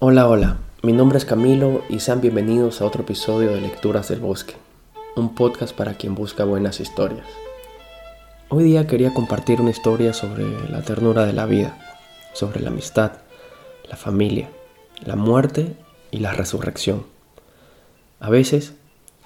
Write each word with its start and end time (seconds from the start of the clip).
Hola, 0.00 0.28
hola, 0.28 0.58
mi 0.84 0.92
nombre 0.92 1.18
es 1.18 1.24
Camilo 1.24 1.82
y 1.88 1.98
sean 1.98 2.20
bienvenidos 2.20 2.80
a 2.80 2.86
otro 2.86 3.02
episodio 3.02 3.50
de 3.50 3.60
Lecturas 3.60 4.08
del 4.08 4.20
Bosque, 4.20 4.54
un 5.16 5.34
podcast 5.34 5.74
para 5.74 5.94
quien 5.94 6.14
busca 6.14 6.44
buenas 6.44 6.78
historias. 6.78 7.26
Hoy 8.48 8.62
día 8.62 8.86
quería 8.86 9.12
compartir 9.12 9.60
una 9.60 9.70
historia 9.70 10.12
sobre 10.12 10.44
la 10.70 10.82
ternura 10.82 11.26
de 11.26 11.32
la 11.32 11.46
vida, 11.46 11.76
sobre 12.32 12.60
la 12.60 12.68
amistad, 12.68 13.10
la 13.90 13.96
familia, 13.96 14.48
la 15.04 15.16
muerte 15.16 15.74
y 16.12 16.18
la 16.18 16.32
resurrección. 16.32 17.02
A 18.20 18.30
veces, 18.30 18.74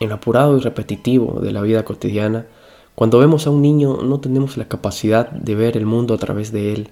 en 0.00 0.08
lo 0.08 0.14
apurado 0.14 0.56
y 0.56 0.60
repetitivo 0.60 1.40
de 1.40 1.52
la 1.52 1.60
vida 1.60 1.84
cotidiana, 1.84 2.46
cuando 2.94 3.18
vemos 3.18 3.46
a 3.46 3.50
un 3.50 3.60
niño 3.60 3.98
no 4.02 4.20
tenemos 4.20 4.56
la 4.56 4.68
capacidad 4.68 5.28
de 5.32 5.54
ver 5.54 5.76
el 5.76 5.84
mundo 5.84 6.14
a 6.14 6.18
través 6.18 6.50
de 6.50 6.72
él, 6.72 6.88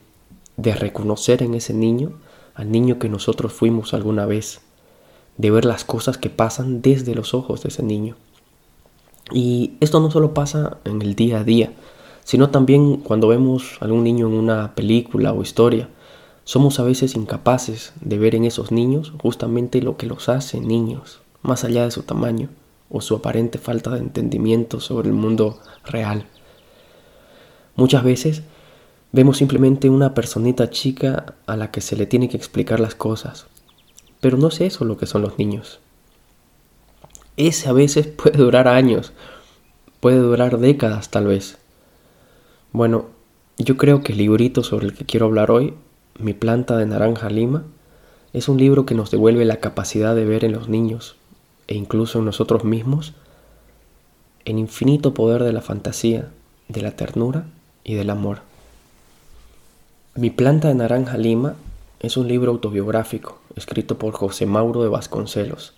de 0.58 0.74
reconocer 0.74 1.42
en 1.42 1.54
ese 1.54 1.72
niño 1.72 2.12
al 2.54 2.70
niño 2.70 2.98
que 2.98 3.08
nosotros 3.08 3.52
fuimos 3.52 3.94
alguna 3.94 4.26
vez, 4.26 4.60
de 5.36 5.50
ver 5.50 5.64
las 5.64 5.84
cosas 5.84 6.18
que 6.18 6.30
pasan 6.30 6.82
desde 6.82 7.14
los 7.14 7.34
ojos 7.34 7.62
de 7.62 7.68
ese 7.70 7.82
niño. 7.82 8.16
Y 9.32 9.72
esto 9.80 10.00
no 10.00 10.10
solo 10.10 10.34
pasa 10.34 10.78
en 10.84 11.02
el 11.02 11.14
día 11.14 11.40
a 11.40 11.44
día, 11.44 11.72
sino 12.24 12.50
también 12.50 12.98
cuando 12.98 13.28
vemos 13.28 13.78
a 13.80 13.84
algún 13.84 14.04
niño 14.04 14.26
en 14.26 14.34
una 14.34 14.74
película 14.74 15.32
o 15.32 15.42
historia. 15.42 15.88
Somos 16.44 16.80
a 16.80 16.84
veces 16.84 17.14
incapaces 17.14 17.92
de 18.00 18.18
ver 18.18 18.34
en 18.34 18.44
esos 18.44 18.72
niños 18.72 19.12
justamente 19.22 19.82
lo 19.82 19.96
que 19.96 20.06
los 20.06 20.28
hace 20.28 20.60
niños, 20.60 21.20
más 21.42 21.64
allá 21.64 21.84
de 21.84 21.90
su 21.90 22.02
tamaño 22.02 22.48
o 22.90 23.00
su 23.00 23.14
aparente 23.14 23.58
falta 23.58 23.90
de 23.90 24.00
entendimiento 24.00 24.80
sobre 24.80 25.08
el 25.08 25.14
mundo 25.14 25.60
real. 25.84 26.26
Muchas 27.76 28.02
veces 28.02 28.42
Vemos 29.12 29.38
simplemente 29.38 29.90
una 29.90 30.14
personita 30.14 30.70
chica 30.70 31.34
a 31.46 31.56
la 31.56 31.70
que 31.72 31.80
se 31.80 31.96
le 31.96 32.06
tiene 32.06 32.28
que 32.28 32.36
explicar 32.36 32.78
las 32.78 32.94
cosas. 32.94 33.46
Pero 34.20 34.36
no 34.36 34.48
es 34.48 34.60
eso 34.60 34.84
lo 34.84 34.96
que 34.96 35.06
son 35.06 35.22
los 35.22 35.38
niños. 35.38 35.80
Ese 37.36 37.68
a 37.68 37.72
veces 37.72 38.06
puede 38.16 38.38
durar 38.38 38.68
años, 38.68 39.12
puede 39.98 40.18
durar 40.18 40.58
décadas 40.58 41.10
tal 41.10 41.26
vez. 41.26 41.58
Bueno, 42.72 43.06
yo 43.58 43.76
creo 43.76 44.02
que 44.02 44.12
el 44.12 44.18
librito 44.18 44.62
sobre 44.62 44.86
el 44.86 44.94
que 44.94 45.04
quiero 45.04 45.26
hablar 45.26 45.50
hoy, 45.50 45.74
Mi 46.18 46.34
planta 46.34 46.76
de 46.76 46.86
naranja 46.86 47.30
lima, 47.30 47.64
es 48.32 48.48
un 48.48 48.58
libro 48.58 48.84
que 48.84 48.94
nos 48.94 49.10
devuelve 49.10 49.44
la 49.44 49.56
capacidad 49.56 50.14
de 50.14 50.26
ver 50.26 50.44
en 50.44 50.52
los 50.52 50.68
niños 50.68 51.16
e 51.66 51.74
incluso 51.74 52.18
en 52.18 52.26
nosotros 52.26 52.64
mismos 52.64 53.14
el 54.44 54.58
infinito 54.58 55.14
poder 55.14 55.44
de 55.44 55.52
la 55.52 55.62
fantasía, 55.62 56.28
de 56.68 56.82
la 56.82 56.92
ternura 56.92 57.46
y 57.84 57.94
del 57.94 58.10
amor. 58.10 58.49
Mi 60.16 60.28
planta 60.28 60.66
de 60.66 60.74
naranja 60.74 61.16
lima 61.16 61.54
es 62.00 62.16
un 62.16 62.26
libro 62.26 62.50
autobiográfico 62.50 63.38
escrito 63.54 63.96
por 63.96 64.12
José 64.12 64.44
Mauro 64.44 64.82
de 64.82 64.88
Vasconcelos, 64.88 65.74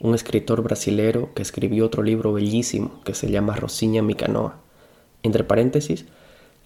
un 0.00 0.14
escritor 0.14 0.62
brasilero 0.62 1.34
que 1.34 1.42
escribió 1.42 1.84
otro 1.84 2.02
libro 2.02 2.32
bellísimo 2.32 3.02
que 3.04 3.12
se 3.12 3.30
llama 3.30 3.56
Rosiña 3.56 4.00
mi 4.00 4.14
canoa. 4.14 4.56
Entre 5.22 5.44
paréntesis, 5.44 6.06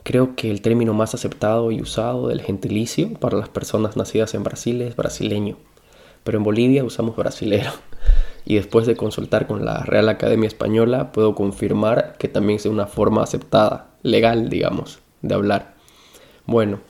creo 0.05 0.37
que 0.37 0.53
el 0.53 0.63
término 0.63 0.95
más 0.95 1.13
aceptado 1.13 1.73
y 1.73 1.83
usado 1.83 2.29
del 2.29 2.41
gentilicio 2.41 3.13
para 3.15 3.37
las 3.37 3.49
personas 3.49 3.97
nacidas 3.97 4.35
en 4.35 4.45
Brasil 4.45 4.81
es 4.81 4.95
brasileño, 4.95 5.57
pero 6.23 6.39
en 6.39 6.45
Bolivia 6.45 6.85
usamos 6.85 7.17
brasilero. 7.17 7.73
Y 8.45 8.57
después 8.57 8.89
de 8.89 8.97
consultar 8.97 9.47
con 9.47 9.65
la 9.65 9.85
Real 9.85 10.09
Academia 10.09 10.49
Española, 10.49 11.13
puedo 11.13 11.37
confirmar 11.37 12.17
que 12.19 12.27
también 12.27 12.57
es 12.57 12.67
una 12.67 12.87
forma 12.87 13.23
aceptada, 13.23 13.91
legal, 14.03 14.49
digamos, 14.49 14.99
de 15.21 15.35
hablar. 15.35 15.75
Bueno, 16.45 16.81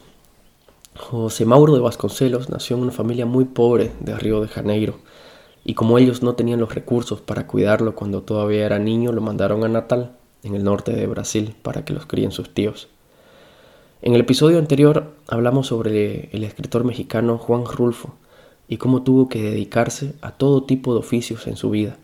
José 0.94 1.46
Mauro 1.46 1.74
de 1.74 1.80
Vasconcelos 1.80 2.50
nació 2.50 2.76
en 2.76 2.82
una 2.82 2.92
familia 2.92 3.24
muy 3.24 3.46
pobre 3.46 3.92
de 4.00 4.14
Río 4.14 4.42
de 4.42 4.48
Janeiro, 4.48 4.98
y 5.64 5.74
como 5.74 5.96
ellos 5.96 6.22
no 6.22 6.34
tenían 6.34 6.60
los 6.60 6.74
recursos 6.74 7.20
para 7.20 7.46
cuidarlo 7.46 7.94
cuando 7.94 8.22
todavía 8.22 8.66
era 8.66 8.78
niño, 8.78 9.10
lo 9.12 9.22
mandaron 9.22 9.64
a 9.64 9.68
Natal, 9.68 10.16
en 10.42 10.54
el 10.54 10.64
norte 10.64 10.92
de 10.92 11.06
Brasil, 11.06 11.54
para 11.62 11.84
que 11.84 11.94
los 11.94 12.04
críen 12.04 12.30
sus 12.30 12.52
tíos. 12.52 12.88
En 14.02 14.14
el 14.14 14.20
episodio 14.20 14.58
anterior 14.58 15.12
hablamos 15.28 15.68
sobre 15.68 16.28
el 16.32 16.44
escritor 16.44 16.84
mexicano 16.84 17.38
Juan 17.38 17.64
Rulfo 17.64 18.14
y 18.68 18.76
cómo 18.76 19.02
tuvo 19.02 19.28
que 19.28 19.40
dedicarse 19.42 20.14
a 20.20 20.32
todo 20.32 20.64
tipo 20.64 20.92
de 20.92 21.00
oficios 21.00 21.46
en 21.46 21.56
su 21.56 21.70
vida. 21.70 21.96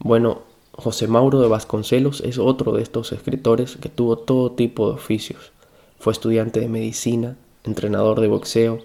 Bueno, 0.00 0.42
José 0.72 1.06
Mauro 1.06 1.40
de 1.40 1.48
Vasconcelos 1.48 2.20
es 2.20 2.38
otro 2.38 2.72
de 2.72 2.82
estos 2.82 3.12
escritores 3.12 3.76
que 3.76 3.88
tuvo 3.88 4.18
todo 4.18 4.52
tipo 4.52 4.88
de 4.88 4.94
oficios. 4.94 5.52
Fue 5.98 6.12
estudiante 6.12 6.60
de 6.60 6.68
medicina, 6.68 7.36
entrenador 7.64 8.20
de 8.20 8.28
boxeo, 8.28 8.78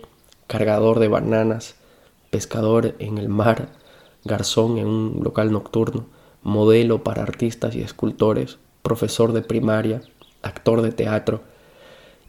cargador 0.47 0.99
de 0.99 1.07
bananas, 1.09 1.75
pescador 2.31 2.95
en 2.99 3.17
el 3.17 3.29
mar, 3.29 3.69
garzón 4.23 4.77
en 4.77 4.87
un 4.87 5.19
local 5.23 5.51
nocturno, 5.51 6.05
modelo 6.41 7.03
para 7.03 7.23
artistas 7.23 7.75
y 7.75 7.81
escultores, 7.81 8.57
profesor 8.81 9.33
de 9.33 9.41
primaria, 9.41 10.01
actor 10.41 10.81
de 10.81 10.91
teatro 10.91 11.41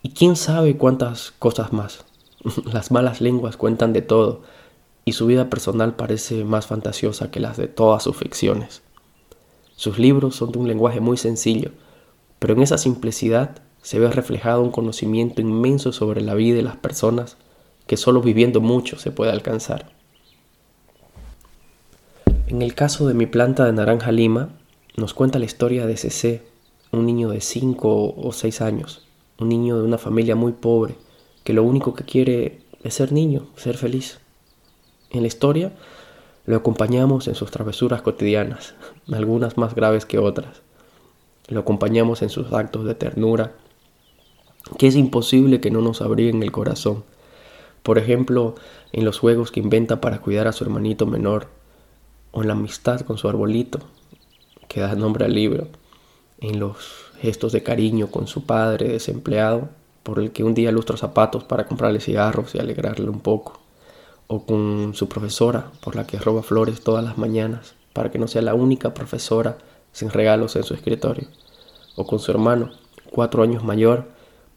y 0.03 0.11
quién 0.11 0.37
sabe 0.37 0.77
cuántas 0.77 1.33
cosas 1.39 1.73
más. 1.73 2.05
Las 2.73 2.91
malas 2.91 3.21
lenguas 3.21 3.57
cuentan 3.57 3.93
de 3.93 4.03
todo 4.03 4.43
y 5.05 5.13
su 5.13 5.27
vida 5.27 5.49
personal 5.49 5.95
parece 5.95 6.45
más 6.45 6.67
fantasiosa 6.67 7.31
que 7.31 7.41
las 7.41 7.57
de 7.57 7.69
todas 7.69 8.03
sus 8.03 8.17
ficciones. 8.17 8.83
Sus 9.77 9.99
libros 9.99 10.37
son 10.37 10.53
de 10.53 10.59
un 10.59 10.69
lenguaje 10.69 11.01
muy 11.01 11.17
sencillo, 11.17 11.71
pero 12.39 12.55
en 12.55 12.63
esa 12.63 12.77
simplicidad 12.77 13.63
se 13.83 13.99
ve 13.99 14.11
reflejado 14.11 14.63
un 14.63 14.71
conocimiento 14.71 15.41
inmenso 15.41 15.93
sobre 15.93 16.21
la 16.21 16.35
vida 16.35 16.57
de 16.57 16.63
las 16.63 16.77
personas 16.77 17.37
que 17.87 17.97
solo 17.97 18.21
viviendo 18.21 18.61
mucho 18.61 18.99
se 18.99 19.11
puede 19.11 19.33
alcanzar. 19.33 19.91
En 22.47 22.63
el 22.63 22.75
caso 22.75 23.07
de 23.07 23.15
mi 23.15 23.27
planta 23.27 23.65
de 23.65 23.73
naranja 23.73 24.13
lima, 24.13 24.51
nos 24.97 25.15
cuenta 25.15 25.39
la 25.39 25.45
historia 25.45 25.87
de 25.87 25.97
CC, 25.97 26.43
un 26.93 27.07
niño 27.07 27.31
de 27.31 27.41
5 27.41 28.15
o 28.17 28.33
6 28.33 28.61
años, 28.61 29.07
un 29.39 29.49
niño 29.49 29.79
de 29.79 29.85
una 29.85 29.99
familia 29.99 30.37
muy 30.37 30.53
pobre, 30.53 30.97
que 31.45 31.53
lo 31.53 31.63
único 31.63 31.95
que 31.95 32.05
quiere 32.05 32.63
es 32.83 32.95
ser 32.95 33.13
niño, 33.13 33.47
ser 33.57 33.77
feliz. 33.77 34.21
En 35.11 35.23
la 35.23 35.29
historia 35.29 35.73
lo 36.45 36.57
acompañamos 36.57 37.29
en 37.29 37.35
sus 37.35 37.51
travesuras 37.51 38.03
cotidianas, 38.03 38.75
algunas 39.13 39.57
más 39.57 39.75
graves 39.75 40.05
que 40.05 40.19
otras. 40.19 40.63
Lo 41.49 41.61
acompañamos 41.61 42.23
en 42.23 42.31
sus 42.31 42.53
actos 42.53 42.85
de 42.85 42.95
ternura, 42.95 43.55
que 44.79 44.87
es 44.87 44.97
imposible 44.97 45.61
que 45.61 45.71
no 45.71 45.81
nos 45.81 46.03
abriguen 46.03 46.43
el 46.43 46.53
corazón. 46.53 47.05
Por 47.83 47.99
ejemplo, 47.99 48.55
en 48.93 49.05
los 49.05 49.19
juegos 49.19 49.51
que 49.51 49.61
inventa 49.61 50.01
para 50.01 50.21
cuidar 50.21 50.47
a 50.47 50.53
su 50.53 50.65
hermanito 50.65 51.07
menor, 51.07 51.49
o 52.33 52.43
en 52.43 52.49
la 52.49 52.55
amistad 52.55 53.01
con 53.01 53.19
su 53.19 53.29
arbolito, 53.29 53.81
que 54.69 54.81
da 54.81 54.95
nombre 54.95 55.25
al 55.25 55.35
libro, 55.35 55.69
en 56.41 56.61
los 56.61 56.77
gestos 57.21 57.53
de 57.53 57.63
cariño 57.63 58.09
con 58.11 58.27
su 58.27 58.45
padre 58.45 58.89
desempleado, 58.89 59.69
por 60.03 60.19
el 60.19 60.33
que 60.33 60.45
un 60.45 60.55
día 60.55 60.73
lustra 60.73 60.97
zapatos 60.97 61.45
para 61.45 61.67
comprarle 61.67 62.01
cigarros 62.01 62.55
y 62.55 62.59
alegrarle 62.59 63.09
un 63.09 63.21
poco, 63.21 63.61
o 64.27 64.47
con 64.47 64.93
su 64.95 65.09
profesora, 65.09 65.71
por 65.83 65.97
la 65.97 66.07
que 66.07 66.19
roba 66.19 66.43
flores 66.43 66.83
todas 66.83 67.05
las 67.05 67.19
mañanas, 67.19 67.75
para 67.93 68.11
que 68.11 68.19
no 68.19 68.29
sea 68.29 68.43
la 68.43 68.55
única 68.55 68.95
profesora 68.95 69.59
sin 69.93 70.11
regalos 70.11 70.55
en 70.57 70.63
su 70.63 70.75
escritorio, 70.75 71.27
o 71.97 72.07
con 72.07 72.21
su 72.21 72.31
hermano, 72.31 72.71
cuatro 73.11 73.43
años 73.43 73.65
mayor, 73.65 74.07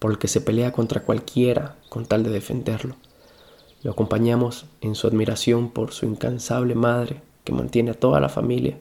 por 0.03 0.11
el 0.11 0.17
que 0.17 0.27
se 0.27 0.41
pelea 0.41 0.73
contra 0.73 1.03
cualquiera 1.03 1.77
con 1.87 2.05
tal 2.05 2.23
de 2.23 2.29
defenderlo. 2.29 2.97
Lo 3.83 3.91
acompañamos 3.91 4.65
en 4.81 4.95
su 4.95 5.07
admiración 5.07 5.69
por 5.69 5.93
su 5.93 6.05
incansable 6.05 6.75
madre 6.75 7.21
que 7.45 7.53
mantiene 7.53 7.91
a 7.91 7.93
toda 7.93 8.19
la 8.19 8.27
familia 8.27 8.77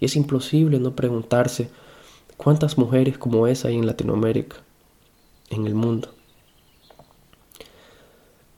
y 0.00 0.04
es 0.04 0.16
imposible 0.16 0.78
no 0.78 0.94
preguntarse 0.94 1.70
cuántas 2.36 2.76
mujeres 2.76 3.16
como 3.16 3.46
esa 3.46 3.68
hay 3.68 3.76
en 3.76 3.86
Latinoamérica, 3.86 4.56
en 5.48 5.66
el 5.66 5.74
mundo. 5.74 6.10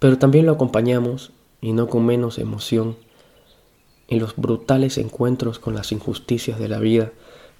Pero 0.01 0.19
también 0.19 0.45
lo 0.45 0.51
acompañamos, 0.51 1.31
y 1.61 1.73
no 1.73 1.87
con 1.87 2.05
menos 2.05 2.39
emoción, 2.39 2.97
en 4.09 4.19
los 4.19 4.35
brutales 4.35 4.99
encuentros 4.99 5.61
con 5.61 5.77
las 5.77 5.93
injusticias 5.93 6.59
de 6.59 6.69
la 6.69 6.81
vida, 6.81 7.13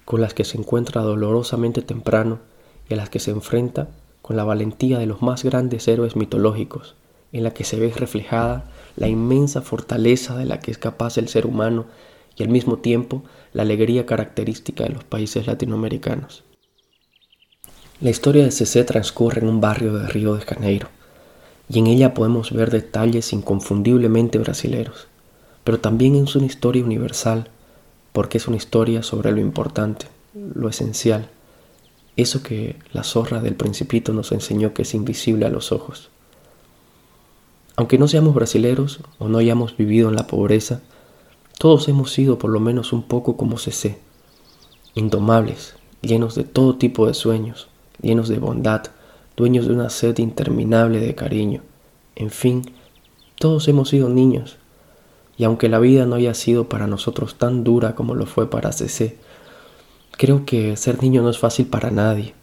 con 0.03 0.19
las 0.19 0.33
que 0.33 0.43
se 0.43 0.57
encuentra 0.57 1.01
dolorosamente 1.01 1.81
temprano 1.81 2.39
y 2.89 2.95
a 2.95 2.97
las 2.97 3.09
que 3.09 3.19
se 3.19 3.31
enfrenta 3.31 3.87
con 4.29 4.35
la 4.35 4.43
valentía 4.43 4.99
de 4.99 5.07
los 5.07 5.23
más 5.23 5.43
grandes 5.43 5.87
héroes 5.87 6.15
mitológicos, 6.15 6.93
en 7.31 7.43
la 7.43 7.49
que 7.49 7.63
se 7.63 7.79
ve 7.79 7.91
reflejada 7.95 8.69
la 8.95 9.07
inmensa 9.07 9.63
fortaleza 9.63 10.37
de 10.37 10.45
la 10.45 10.59
que 10.59 10.69
es 10.69 10.77
capaz 10.77 11.17
el 11.17 11.27
ser 11.29 11.47
humano 11.47 11.87
y 12.37 12.43
al 12.43 12.49
mismo 12.49 12.77
tiempo 12.77 13.23
la 13.53 13.63
alegría 13.63 14.05
característica 14.05 14.83
de 14.83 14.91
los 14.91 15.03
países 15.03 15.47
latinoamericanos. 15.47 16.43
La 18.01 18.11
historia 18.11 18.43
de 18.43 18.51
CC 18.51 18.83
transcurre 18.83 19.41
en 19.41 19.49
un 19.49 19.61
barrio 19.61 19.95
de 19.95 20.07
Río 20.07 20.35
de 20.35 20.45
Janeiro, 20.45 20.89
y 21.67 21.79
en 21.79 21.87
ella 21.87 22.13
podemos 22.13 22.51
ver 22.51 22.69
detalles 22.69 23.33
inconfundiblemente 23.33 24.37
brasileros, 24.37 25.07
pero 25.63 25.79
también 25.79 26.13
es 26.13 26.35
una 26.35 26.45
historia 26.45 26.83
universal, 26.83 27.49
porque 28.13 28.37
es 28.37 28.47
una 28.47 28.57
historia 28.57 29.01
sobre 29.01 29.31
lo 29.31 29.39
importante, 29.39 30.05
lo 30.35 30.69
esencial, 30.69 31.31
eso 32.17 32.43
que 32.43 32.75
la 32.91 33.03
zorra 33.03 33.39
del 33.41 33.55
principito 33.55 34.13
nos 34.13 34.31
enseñó 34.31 34.73
que 34.73 34.81
es 34.81 34.93
invisible 34.93 35.45
a 35.45 35.49
los 35.49 35.71
ojos. 35.71 36.09
Aunque 37.75 37.97
no 37.97 38.07
seamos 38.07 38.35
brasileros 38.35 38.99
o 39.19 39.29
no 39.29 39.37
hayamos 39.37 39.77
vivido 39.77 40.09
en 40.09 40.15
la 40.15 40.27
pobreza, 40.27 40.81
todos 41.57 41.87
hemos 41.87 42.11
sido 42.11 42.37
por 42.37 42.51
lo 42.51 42.59
menos 42.59 42.91
un 42.93 43.03
poco 43.03 43.37
como 43.37 43.57
CC, 43.57 43.97
indomables, 44.95 45.75
llenos 46.01 46.35
de 46.35 46.43
todo 46.43 46.75
tipo 46.75 47.07
de 47.07 47.13
sueños, 47.13 47.67
llenos 48.01 48.27
de 48.27 48.39
bondad, 48.39 48.83
dueños 49.37 49.67
de 49.67 49.73
una 49.73 49.89
sed 49.89 50.17
interminable 50.17 50.99
de 50.99 51.15
cariño. 51.15 51.61
En 52.15 52.31
fin, 52.31 52.63
todos 53.37 53.67
hemos 53.69 53.89
sido 53.89 54.09
niños, 54.09 54.57
y 55.37 55.45
aunque 55.45 55.69
la 55.69 55.79
vida 55.79 56.05
no 56.05 56.15
haya 56.15 56.33
sido 56.33 56.67
para 56.67 56.85
nosotros 56.85 57.35
tan 57.35 57.63
dura 57.63 57.95
como 57.95 58.13
lo 58.13 58.25
fue 58.25 58.49
para 58.49 58.73
CC, 58.73 59.17
creo 60.19 60.45
que 60.45 60.75
ser 60.75 61.01
niño 61.01 61.21
no 61.21 61.29
es 61.29 61.39
fácil 61.39 61.67
para 61.67 61.91
nadie, 61.91 62.33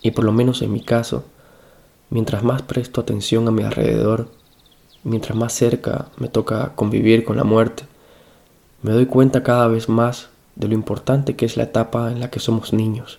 y 0.00 0.12
por 0.12 0.24
lo 0.24 0.32
menos 0.32 0.62
en 0.62 0.72
mi 0.72 0.80
caso, 0.82 1.22
mientras 2.08 2.42
más 2.42 2.62
presto 2.62 2.98
atención 2.98 3.46
a 3.46 3.50
mi 3.50 3.62
alrededor, 3.62 4.30
mientras 5.04 5.36
más 5.36 5.52
cerca 5.52 6.08
me 6.16 6.28
toca 6.28 6.72
convivir 6.76 7.26
con 7.26 7.36
la 7.36 7.44
muerte, 7.44 7.82
me 8.80 8.92
doy 8.92 9.04
cuenta 9.04 9.42
cada 9.42 9.68
vez 9.68 9.90
más 9.90 10.30
de 10.56 10.68
lo 10.68 10.74
importante 10.74 11.36
que 11.36 11.44
es 11.44 11.58
la 11.58 11.64
etapa 11.64 12.10
en 12.10 12.20
la 12.20 12.30
que 12.30 12.40
somos 12.40 12.72
niños, 12.72 13.18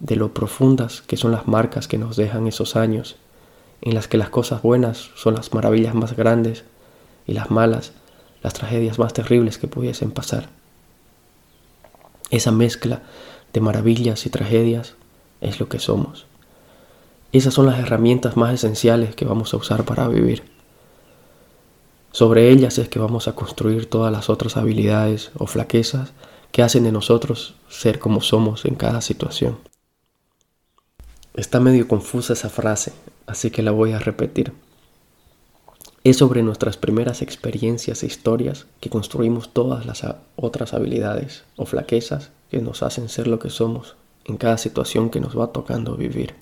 de 0.00 0.16
lo 0.16 0.32
profundas 0.32 1.02
que 1.02 1.18
son 1.18 1.30
las 1.30 1.46
marcas 1.46 1.88
que 1.88 1.98
nos 1.98 2.16
dejan 2.16 2.46
esos 2.46 2.74
años, 2.74 3.16
en 3.82 3.94
las 3.94 4.08
que 4.08 4.16
las 4.16 4.30
cosas 4.30 4.62
buenas 4.62 5.10
son 5.14 5.34
las 5.34 5.52
maravillas 5.52 5.94
más 5.94 6.16
grandes 6.16 6.64
y 7.26 7.34
las 7.34 7.50
malas 7.50 7.92
las 8.42 8.54
tragedias 8.54 8.98
más 8.98 9.12
terribles 9.12 9.58
que 9.58 9.68
pudiesen 9.68 10.10
pasar. 10.10 10.48
Esa 12.30 12.50
mezcla 12.50 13.02
de 13.52 13.60
maravillas 13.60 14.26
y 14.26 14.30
tragedias 14.30 14.94
es 15.40 15.60
lo 15.60 15.68
que 15.68 15.78
somos. 15.78 16.26
Esas 17.32 17.54
son 17.54 17.66
las 17.66 17.78
herramientas 17.78 18.36
más 18.36 18.54
esenciales 18.54 19.14
que 19.14 19.24
vamos 19.24 19.52
a 19.52 19.56
usar 19.56 19.84
para 19.84 20.08
vivir. 20.08 20.42
Sobre 22.12 22.50
ellas 22.50 22.78
es 22.78 22.88
que 22.88 22.98
vamos 22.98 23.28
a 23.28 23.34
construir 23.34 23.90
todas 23.90 24.10
las 24.10 24.30
otras 24.30 24.56
habilidades 24.56 25.30
o 25.38 25.46
flaquezas 25.46 26.12
que 26.50 26.62
hacen 26.62 26.84
de 26.84 26.92
nosotros 26.92 27.54
ser 27.68 27.98
como 27.98 28.22
somos 28.22 28.64
en 28.64 28.74
cada 28.74 29.02
situación. 29.02 29.58
Está 31.34 31.60
medio 31.60 31.86
confusa 31.86 32.32
esa 32.32 32.48
frase, 32.48 32.94
así 33.26 33.50
que 33.50 33.62
la 33.62 33.70
voy 33.70 33.92
a 33.92 33.98
repetir. 33.98 34.54
Es 36.06 36.18
sobre 36.18 36.44
nuestras 36.44 36.76
primeras 36.76 37.20
experiencias 37.20 38.04
e 38.04 38.06
historias 38.06 38.66
que 38.78 38.90
construimos 38.90 39.48
todas 39.48 39.86
las 39.86 40.06
otras 40.36 40.72
habilidades 40.72 41.42
o 41.56 41.66
flaquezas 41.66 42.30
que 42.48 42.60
nos 42.60 42.84
hacen 42.84 43.08
ser 43.08 43.26
lo 43.26 43.40
que 43.40 43.50
somos 43.50 43.96
en 44.24 44.36
cada 44.36 44.56
situación 44.56 45.10
que 45.10 45.18
nos 45.18 45.36
va 45.36 45.48
tocando 45.48 45.96
vivir. 45.96 46.36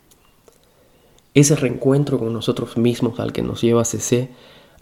Ese 1.33 1.57
reencuentro 1.57 2.19
con 2.19 2.35
nosotros 2.35 2.77
mismos 2.77 3.19
al 3.19 3.33
que 3.33 3.41
nos 3.41 3.63
lleva 3.63 3.87
CC 3.87 4.29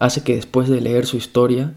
hace 0.01 0.25
que 0.25 0.35
después 0.35 0.69
de 0.69 0.81
leer 0.81 1.07
su 1.07 1.17
historia 1.17 1.75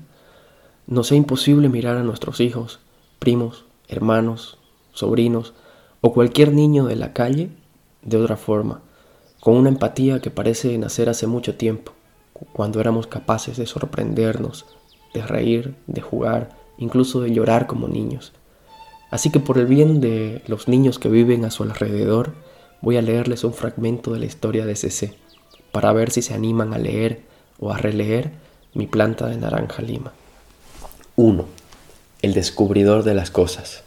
nos 0.88 1.06
sea 1.06 1.18
imposible 1.18 1.70
mirar 1.70 1.98
a 1.98 2.04
nuestros 2.04 2.40
hijos, 2.40 2.80
primos, 3.20 3.66
hermanos, 3.88 4.58
sobrinos 4.94 5.54
o 6.02 6.12
cualquier 6.12 6.54
niño 6.54 6.88
de 6.88 6.96
la 6.96 7.14
calle 7.14 7.52
de 8.02 8.18
otra 8.18 8.36
forma, 8.36 8.82
con 9.42 9.58
una 9.58 9.70
empatía 9.70 10.22
que 10.22 10.32
parece 10.32 10.76
nacer 10.80 11.08
hace 11.08 11.28
mucho 11.28 11.54
tiempo, 11.54 11.95
cuando 12.54 12.80
éramos 12.80 13.08
capaces 13.08 13.58
de 13.58 13.66
sorprendernos, 13.66 14.66
de 15.14 15.26
reír, 15.26 15.76
de 15.88 16.02
jugar, 16.02 16.50
incluso 16.78 17.22
de 17.22 17.32
llorar 17.32 17.68
como 17.68 17.88
niños. 17.88 18.34
Así 19.12 19.30
que 19.30 19.40
por 19.40 19.58
el 19.58 19.66
bien 19.66 20.02
de 20.02 20.42
los 20.48 20.68
niños 20.68 21.00
que 21.00 21.10
viven 21.10 21.46
a 21.46 21.52
su 21.52 21.64
alrededor, 21.64 22.34
voy 22.82 22.98
a 22.98 23.02
leerles 23.02 23.44
un 23.44 23.54
fragmento 23.54 24.14
de 24.14 24.20
la 24.20 24.26
historia 24.26 24.66
de 24.66 24.76
CC, 24.76 25.16
para 25.72 25.94
ver 25.94 26.12
si 26.12 26.22
se 26.22 26.34
animan 26.34 26.74
a 26.74 26.78
leer 26.78 27.22
o 27.60 27.72
a 27.72 27.78
releer 27.78 28.32
mi 28.74 28.88
planta 28.88 29.28
de 29.28 29.38
naranja 29.38 29.82
lima. 29.82 30.12
1. 31.16 31.46
El 32.22 32.34
descubridor 32.34 33.04
de 33.04 33.14
las 33.14 33.32
cosas. 33.32 33.84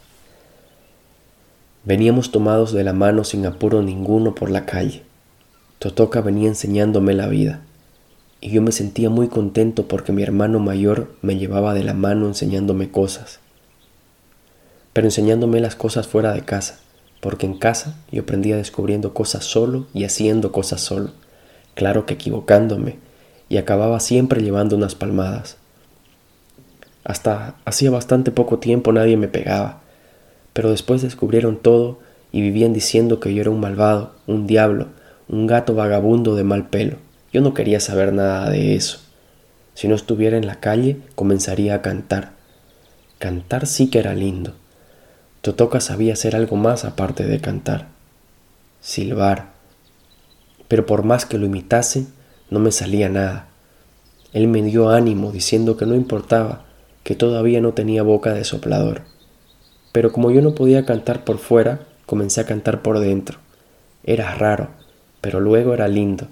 Veníamos 1.83 2.31
tomados 2.31 2.73
de 2.73 2.83
la 2.83 2.93
mano 2.93 3.23
sin 3.23 3.45
apuro 3.45 3.81
ninguno 3.81 4.35
por 4.35 4.49
la 4.49 4.65
calle. 4.65 5.03
Totoca 5.77 6.21
venía 6.21 6.47
enseñándome 6.47 7.13
la 7.13 7.27
vida, 7.27 7.61
y 8.41 8.51
yo 8.51 8.61
me 8.61 8.71
sentía 8.71 9.09
muy 9.09 9.27
contento 9.27 9.87
porque 9.87 10.11
mi 10.11 10.23
hermano 10.23 10.59
mayor 10.59 11.13
me 11.21 11.37
llevaba 11.37 11.73
de 11.73 11.83
la 11.83 11.93
mano 11.93 12.27
enseñándome 12.27 12.89
cosas. 12.89 13.39
Pero 14.93 15.07
enseñándome 15.07 15.59
las 15.59 15.75
cosas 15.75 16.07
fuera 16.07 16.33
de 16.33 16.41
casa, 16.41 16.79
porque 17.19 17.45
en 17.45 17.57
casa 17.57 17.97
yo 18.11 18.21
aprendía 18.21 18.55
descubriendo 18.55 19.13
cosas 19.13 19.43
solo 19.43 19.87
y 19.93 20.05
haciendo 20.05 20.51
cosas 20.51 20.81
solo, 20.81 21.11
claro 21.75 22.05
que 22.05 22.13
equivocándome, 22.13 22.97
y 23.49 23.57
acababa 23.57 23.99
siempre 23.99 24.41
llevando 24.41 24.75
unas 24.75 24.95
palmadas. 24.95 25.57
Hasta 27.03 27.55
hacía 27.65 27.91
bastante 27.91 28.31
poco 28.31 28.59
tiempo 28.59 28.93
nadie 28.93 29.17
me 29.17 29.27
pegaba, 29.27 29.81
pero 30.53 30.71
después 30.71 31.01
descubrieron 31.01 31.57
todo 31.57 31.99
y 32.31 32.41
vivían 32.41 32.73
diciendo 32.73 33.19
que 33.19 33.33
yo 33.33 33.41
era 33.41 33.49
un 33.49 33.59
malvado, 33.59 34.13
un 34.27 34.47
diablo, 34.47 34.87
un 35.27 35.47
gato 35.47 35.73
vagabundo 35.73 36.35
de 36.35 36.43
mal 36.43 36.69
pelo. 36.69 36.97
Yo 37.31 37.41
no 37.41 37.53
quería 37.53 37.79
saber 37.79 38.13
nada 38.13 38.49
de 38.49 38.75
eso. 38.75 38.99
Si 39.75 39.87
no 39.87 39.95
estuviera 39.95 40.37
en 40.37 40.47
la 40.47 40.59
calle, 40.59 40.97
comenzaría 41.15 41.75
a 41.75 41.81
cantar. 41.81 42.31
Cantar 43.19 43.67
sí 43.67 43.89
que 43.89 43.99
era 43.99 44.13
lindo. 44.13 44.53
Totoca 45.41 45.79
sabía 45.79 46.13
hacer 46.13 46.35
algo 46.35 46.55
más 46.55 46.85
aparte 46.85 47.25
de 47.25 47.39
cantar. 47.39 47.87
Silbar. 48.81 49.51
Pero 50.67 50.85
por 50.85 51.03
más 51.03 51.25
que 51.25 51.37
lo 51.37 51.45
imitase, 51.45 52.07
no 52.49 52.59
me 52.59 52.71
salía 52.71 53.09
nada. 53.09 53.47
Él 54.33 54.47
me 54.47 54.61
dio 54.61 54.89
ánimo 54.89 55.31
diciendo 55.31 55.77
que 55.77 55.85
no 55.85 55.95
importaba, 55.95 56.65
que 57.03 57.15
todavía 57.15 57.61
no 57.61 57.73
tenía 57.73 58.03
boca 58.03 58.33
de 58.33 58.43
soplador. 58.43 59.03
Pero 59.91 60.11
como 60.11 60.31
yo 60.31 60.41
no 60.41 60.55
podía 60.55 60.85
cantar 60.85 61.23
por 61.23 61.37
fuera, 61.37 61.87
comencé 62.05 62.41
a 62.41 62.45
cantar 62.45 62.81
por 62.81 62.99
dentro. 62.99 63.39
Era 64.03 64.35
raro, 64.35 64.69
pero 65.21 65.39
luego 65.39 65.73
era 65.73 65.87
lindo. 65.87 66.27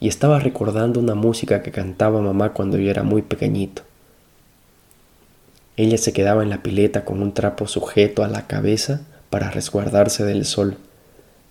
Y 0.00 0.08
estaba 0.08 0.38
recordando 0.38 1.00
una 1.00 1.14
música 1.14 1.62
que 1.62 1.72
cantaba 1.72 2.20
mamá 2.20 2.52
cuando 2.52 2.78
yo 2.78 2.90
era 2.90 3.02
muy 3.02 3.22
pequeñito. 3.22 3.82
Ella 5.76 5.98
se 5.98 6.12
quedaba 6.12 6.42
en 6.42 6.50
la 6.50 6.62
pileta 6.62 7.04
con 7.04 7.22
un 7.22 7.32
trapo 7.32 7.66
sujeto 7.66 8.24
a 8.24 8.28
la 8.28 8.46
cabeza 8.46 9.02
para 9.30 9.50
resguardarse 9.50 10.24
del 10.24 10.44
sol. 10.44 10.76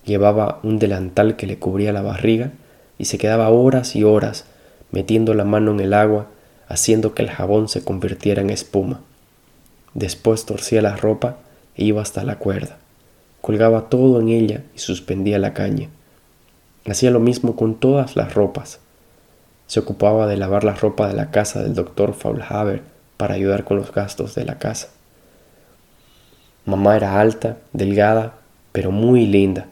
Llevaba 0.04 0.60
un 0.62 0.78
delantal 0.78 1.36
que 1.36 1.46
le 1.46 1.58
cubría 1.58 1.92
la 1.92 2.02
barriga 2.02 2.52
y 2.98 3.06
se 3.06 3.18
quedaba 3.18 3.50
horas 3.50 3.96
y 3.96 4.04
horas 4.04 4.44
metiendo 4.90 5.34
la 5.34 5.44
mano 5.44 5.72
en 5.72 5.80
el 5.80 5.92
agua, 5.92 6.28
haciendo 6.68 7.14
que 7.14 7.22
el 7.22 7.30
jabón 7.30 7.68
se 7.68 7.82
convirtiera 7.82 8.42
en 8.42 8.50
espuma. 8.50 9.00
Después 9.94 10.46
torcía 10.46 10.82
la 10.82 10.96
ropa 10.96 11.38
e 11.76 11.84
iba 11.84 12.02
hasta 12.02 12.24
la 12.24 12.36
cuerda. 12.38 12.78
Colgaba 13.40 13.88
todo 13.88 14.20
en 14.20 14.28
ella 14.28 14.62
y 14.74 14.78
suspendía 14.78 15.38
la 15.38 15.54
caña. 15.54 15.88
Hacía 16.90 17.10
lo 17.10 17.20
mismo 17.20 17.54
con 17.54 17.74
todas 17.74 18.16
las 18.16 18.34
ropas. 18.34 18.80
Se 19.66 19.80
ocupaba 19.80 20.26
de 20.26 20.36
lavar 20.36 20.64
la 20.64 20.74
ropa 20.74 21.06
de 21.08 21.14
la 21.14 21.30
casa 21.30 21.62
del 21.62 21.74
doctor 21.74 22.14
Faulhaber 22.14 22.82
para 23.16 23.34
ayudar 23.34 23.64
con 23.64 23.76
los 23.76 23.92
gastos 23.92 24.34
de 24.34 24.44
la 24.44 24.58
casa. 24.58 24.88
Mamá 26.64 26.96
era 26.96 27.20
alta, 27.20 27.58
delgada, 27.72 28.34
pero 28.72 28.90
muy 28.90 29.26
linda. 29.26 29.66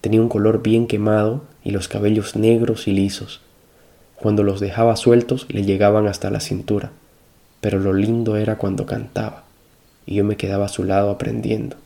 Tenía 0.00 0.20
un 0.20 0.28
color 0.28 0.62
bien 0.62 0.86
quemado 0.86 1.42
y 1.64 1.70
los 1.70 1.88
cabellos 1.88 2.36
negros 2.36 2.86
y 2.86 2.92
lisos. 2.92 3.40
Cuando 4.16 4.42
los 4.42 4.60
dejaba 4.60 4.96
sueltos 4.96 5.46
le 5.48 5.64
llegaban 5.64 6.06
hasta 6.06 6.30
la 6.30 6.40
cintura, 6.40 6.90
pero 7.60 7.78
lo 7.78 7.92
lindo 7.92 8.36
era 8.36 8.58
cuando 8.58 8.86
cantaba, 8.86 9.44
y 10.06 10.16
yo 10.16 10.24
me 10.24 10.36
quedaba 10.36 10.66
a 10.66 10.68
su 10.68 10.84
lado 10.84 11.10
aprendiendo. 11.10 11.76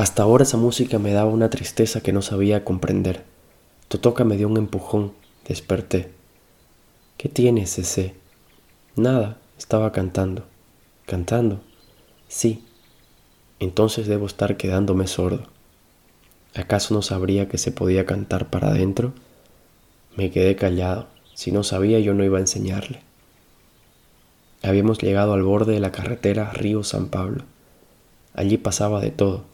Hasta 0.00 0.22
ahora 0.22 0.44
esa 0.44 0.56
música 0.56 0.98
me 0.98 1.12
daba 1.12 1.28
una 1.28 1.50
tristeza 1.50 2.00
que 2.00 2.14
no 2.14 2.22
sabía 2.22 2.64
comprender. 2.64 3.22
Totoca 3.88 4.24
me 4.24 4.38
dio 4.38 4.48
un 4.48 4.56
empujón, 4.56 5.12
desperté. 5.46 6.10
¿Qué 7.18 7.28
tienes, 7.28 7.78
ese? 7.78 8.14
Nada, 8.96 9.36
estaba 9.58 9.92
cantando. 9.92 10.46
¿Cantando? 11.04 11.60
Sí. 12.28 12.64
Entonces 13.58 14.06
debo 14.06 14.24
estar 14.24 14.56
quedándome 14.56 15.06
sordo. 15.06 15.42
¿Acaso 16.54 16.94
no 16.94 17.02
sabría 17.02 17.50
que 17.50 17.58
se 17.58 17.70
podía 17.70 18.06
cantar 18.06 18.48
para 18.48 18.68
adentro? 18.68 19.12
Me 20.16 20.30
quedé 20.30 20.56
callado. 20.56 21.08
Si 21.34 21.52
no 21.52 21.62
sabía 21.62 22.00
yo 22.00 22.14
no 22.14 22.24
iba 22.24 22.38
a 22.38 22.40
enseñarle. 22.40 23.02
Habíamos 24.62 24.96
llegado 24.96 25.34
al 25.34 25.42
borde 25.42 25.74
de 25.74 25.80
la 25.80 25.92
carretera 25.92 26.52
Río 26.54 26.84
San 26.84 27.08
Pablo. 27.08 27.44
Allí 28.32 28.56
pasaba 28.56 29.02
de 29.02 29.10
todo, 29.10 29.44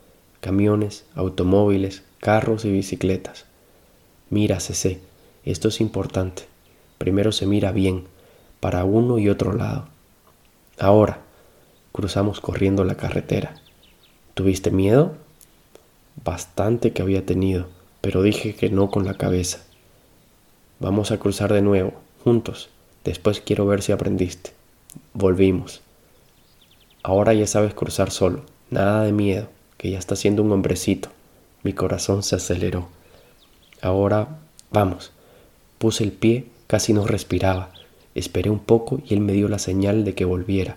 camiones, 0.46 1.04
automóviles, 1.16 2.04
carros 2.20 2.64
y 2.64 2.70
bicicletas. 2.70 3.46
Mira, 4.30 4.60
CC, 4.60 5.00
esto 5.44 5.66
es 5.66 5.80
importante. 5.80 6.44
Primero 6.98 7.32
se 7.32 7.46
mira 7.46 7.72
bien, 7.72 8.04
para 8.60 8.84
uno 8.84 9.18
y 9.18 9.28
otro 9.28 9.52
lado. 9.52 9.88
Ahora, 10.78 11.18
cruzamos 11.90 12.40
corriendo 12.40 12.84
la 12.84 12.94
carretera. 12.96 13.56
¿Tuviste 14.34 14.70
miedo? 14.70 15.16
Bastante 16.24 16.92
que 16.92 17.02
había 17.02 17.26
tenido, 17.26 17.66
pero 18.00 18.22
dije 18.22 18.54
que 18.54 18.70
no 18.70 18.88
con 18.88 19.04
la 19.04 19.14
cabeza. 19.14 19.64
Vamos 20.78 21.10
a 21.10 21.18
cruzar 21.18 21.52
de 21.52 21.62
nuevo, 21.62 21.92
juntos. 22.22 22.70
Después 23.02 23.40
quiero 23.40 23.66
ver 23.66 23.82
si 23.82 23.90
aprendiste. 23.90 24.52
Volvimos. 25.12 25.80
Ahora 27.02 27.34
ya 27.34 27.48
sabes 27.48 27.74
cruzar 27.74 28.12
solo. 28.12 28.44
Nada 28.70 29.02
de 29.02 29.10
miedo, 29.10 29.48
que 29.76 29.90
ya 29.90 29.98
está 29.98 30.16
siendo 30.16 30.42
un 30.42 30.52
hombrecito. 30.52 31.10
Mi 31.62 31.72
corazón 31.72 32.22
se 32.22 32.36
aceleró. 32.36 32.88
Ahora, 33.82 34.38
vamos. 34.70 35.12
Puse 35.78 36.04
el 36.04 36.12
pie, 36.12 36.46
casi 36.66 36.92
no 36.92 37.06
respiraba. 37.06 37.70
Esperé 38.14 38.50
un 38.50 38.60
poco 38.60 39.00
y 39.06 39.14
él 39.14 39.20
me 39.20 39.32
dio 39.32 39.48
la 39.48 39.58
señal 39.58 40.04
de 40.04 40.14
que 40.14 40.24
volviera. 40.24 40.76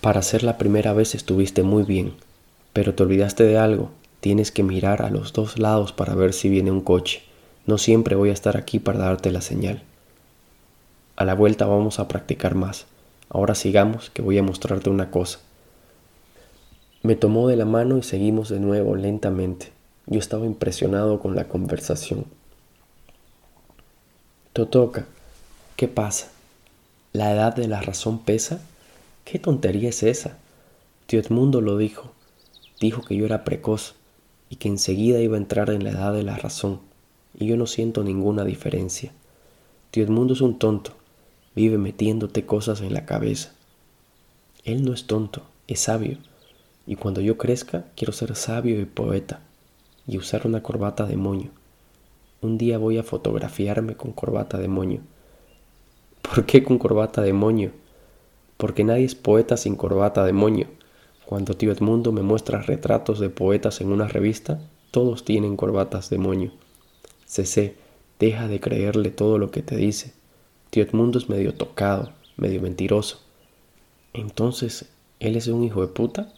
Para 0.00 0.22
ser 0.22 0.42
la 0.42 0.58
primera 0.58 0.92
vez 0.92 1.14
estuviste 1.14 1.62
muy 1.62 1.82
bien, 1.82 2.14
pero 2.72 2.94
te 2.94 3.02
olvidaste 3.02 3.44
de 3.44 3.58
algo. 3.58 3.90
Tienes 4.20 4.52
que 4.52 4.62
mirar 4.62 5.02
a 5.02 5.10
los 5.10 5.32
dos 5.32 5.58
lados 5.58 5.92
para 5.92 6.14
ver 6.14 6.32
si 6.32 6.48
viene 6.48 6.70
un 6.70 6.80
coche. 6.80 7.22
No 7.66 7.78
siempre 7.78 8.14
voy 8.14 8.30
a 8.30 8.32
estar 8.32 8.56
aquí 8.56 8.78
para 8.78 9.00
darte 9.00 9.30
la 9.32 9.40
señal. 9.40 9.82
A 11.16 11.24
la 11.24 11.34
vuelta 11.34 11.66
vamos 11.66 11.98
a 11.98 12.08
practicar 12.08 12.54
más. 12.54 12.86
Ahora 13.28 13.54
sigamos 13.54 14.10
que 14.10 14.22
voy 14.22 14.38
a 14.38 14.42
mostrarte 14.42 14.90
una 14.90 15.10
cosa. 15.10 15.40
Me 17.02 17.16
tomó 17.16 17.48
de 17.48 17.56
la 17.56 17.64
mano 17.64 17.98
y 17.98 18.02
seguimos 18.02 18.48
de 18.48 18.60
nuevo 18.60 18.94
lentamente. 18.94 19.72
Yo 20.06 20.18
estaba 20.18 20.46
impresionado 20.46 21.20
con 21.20 21.34
la 21.34 21.48
conversación. 21.48 22.26
Totoka, 24.52 25.06
¿qué 25.76 25.88
pasa? 25.88 26.28
¿La 27.12 27.32
edad 27.32 27.54
de 27.54 27.68
la 27.68 27.80
razón 27.80 28.18
pesa? 28.18 28.60
¿Qué 29.24 29.38
tontería 29.38 29.88
es 29.88 30.02
esa? 30.02 30.36
Tío 31.06 31.20
Edmundo 31.20 31.60
lo 31.60 31.76
dijo. 31.76 32.12
Dijo 32.80 33.02
que 33.02 33.16
yo 33.16 33.26
era 33.26 33.44
precoz 33.44 33.94
y 34.50 34.56
que 34.56 34.68
enseguida 34.68 35.20
iba 35.20 35.36
a 35.36 35.40
entrar 35.40 35.70
en 35.70 35.84
la 35.84 35.90
edad 35.90 36.12
de 36.12 36.22
la 36.22 36.36
razón. 36.36 36.80
Y 37.38 37.46
yo 37.46 37.56
no 37.56 37.66
siento 37.66 38.04
ninguna 38.04 38.44
diferencia. 38.44 39.12
Tío 39.90 40.04
Edmundo 40.04 40.34
es 40.34 40.40
un 40.40 40.58
tonto 40.58 40.92
vive 41.54 41.78
metiéndote 41.78 42.46
cosas 42.46 42.80
en 42.80 42.94
la 42.94 43.04
cabeza. 43.04 43.52
Él 44.64 44.84
no 44.84 44.92
es 44.92 45.06
tonto, 45.06 45.42
es 45.66 45.80
sabio. 45.80 46.18
Y 46.86 46.96
cuando 46.96 47.20
yo 47.20 47.38
crezca, 47.38 47.86
quiero 47.96 48.12
ser 48.12 48.34
sabio 48.34 48.80
y 48.80 48.84
poeta 48.84 49.40
y 50.06 50.18
usar 50.18 50.46
una 50.46 50.62
corbata 50.62 51.06
de 51.06 51.16
moño. 51.16 51.50
Un 52.40 52.58
día 52.58 52.78
voy 52.78 52.98
a 52.98 53.04
fotografiarme 53.04 53.96
con 53.96 54.12
corbata 54.12 54.58
de 54.58 54.68
moño. 54.68 55.00
¿Por 56.22 56.44
qué 56.44 56.64
con 56.64 56.78
corbata 56.78 57.22
de 57.22 57.32
moño? 57.32 57.70
Porque 58.56 58.84
nadie 58.84 59.04
es 59.04 59.14
poeta 59.14 59.56
sin 59.56 59.76
corbata 59.76 60.24
de 60.24 60.32
moño. 60.32 60.66
Cuando 61.24 61.54
tío 61.54 61.70
Edmundo 61.72 62.10
me 62.10 62.22
muestra 62.22 62.62
retratos 62.62 63.20
de 63.20 63.30
poetas 63.30 63.80
en 63.80 63.92
una 63.92 64.08
revista, 64.08 64.60
todos 64.90 65.24
tienen 65.24 65.56
corbatas 65.56 66.10
de 66.10 66.18
moño. 66.18 66.52
Cc, 67.26 67.76
deja 68.18 68.48
de 68.48 68.60
creerle 68.60 69.10
todo 69.10 69.38
lo 69.38 69.50
que 69.50 69.62
te 69.62 69.76
dice. 69.76 70.12
Tío 70.70 70.82
Edmundo 70.82 71.18
es 71.18 71.28
medio 71.28 71.54
tocado, 71.54 72.12
medio 72.36 72.60
mentiroso. 72.60 73.20
Entonces, 74.12 74.90
¿él 75.20 75.36
es 75.36 75.46
un 75.46 75.62
hijo 75.64 75.80
de 75.80 75.88
puta? 75.88 76.32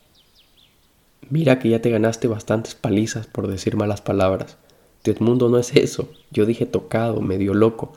Mira 1.30 1.58
que 1.58 1.70
ya 1.70 1.80
te 1.80 1.90
ganaste 1.90 2.28
bastantes 2.28 2.74
palizas 2.74 3.26
por 3.26 3.48
decir 3.48 3.76
malas 3.76 4.00
palabras. 4.00 4.56
Edmundo 5.04 5.48
no 5.48 5.58
es 5.58 5.74
eso. 5.76 6.08
Yo 6.30 6.46
dije 6.46 6.66
tocado, 6.66 7.20
medio 7.20 7.54
loco, 7.54 7.92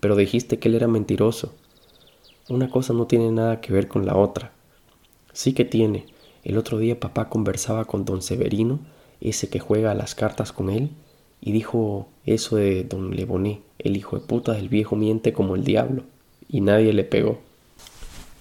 pero 0.00 0.16
dijiste 0.16 0.58
que 0.58 0.68
él 0.68 0.74
era 0.74 0.88
mentiroso. 0.88 1.54
Una 2.48 2.68
cosa 2.68 2.92
no 2.92 3.06
tiene 3.06 3.30
nada 3.32 3.60
que 3.60 3.72
ver 3.72 3.88
con 3.88 4.04
la 4.04 4.16
otra. 4.16 4.52
Sí 5.32 5.54
que 5.54 5.64
tiene. 5.64 6.06
El 6.44 6.58
otro 6.58 6.78
día 6.78 7.00
papá 7.00 7.28
conversaba 7.28 7.84
con 7.84 8.04
don 8.04 8.20
Severino, 8.20 8.80
ese 9.20 9.48
que 9.48 9.60
juega 9.60 9.92
a 9.92 9.94
las 9.94 10.14
cartas 10.14 10.52
con 10.52 10.68
él, 10.70 10.90
y 11.40 11.52
dijo 11.52 12.08
eso 12.26 12.56
de 12.56 12.84
don 12.84 13.14
Leboné, 13.16 13.62
el 13.78 13.96
hijo 13.96 14.18
de 14.18 14.26
puta 14.26 14.52
del 14.52 14.68
viejo 14.68 14.96
miente 14.96 15.32
como 15.32 15.54
el 15.54 15.64
diablo, 15.64 16.02
y 16.48 16.60
nadie 16.60 16.92
le 16.92 17.04
pegó. 17.04 17.38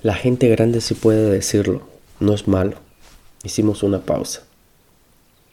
La 0.01 0.15
gente 0.15 0.49
grande 0.49 0.81
sí 0.81 0.95
puede 0.95 1.29
decirlo, 1.29 1.83
no 2.19 2.33
es 2.33 2.47
malo. 2.47 2.77
Hicimos 3.43 3.81
una 3.83 4.01
pausa. 4.01 4.43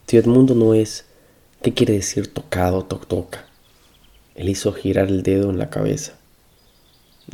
Tío 0.05 0.21
Edmundo 0.21 0.55
no 0.55 0.75
es, 0.75 1.07
¿qué 1.63 1.73
quiere 1.73 1.95
decir 1.95 2.33
tocado, 2.33 2.85
toc 2.85 3.07
toca? 3.07 3.47
Él 4.35 4.49
hizo 4.49 4.73
girar 4.73 5.09
el 5.09 5.23
dedo 5.23 5.51
en 5.51 5.59
la 5.59 5.71
cabeza. 5.71 6.15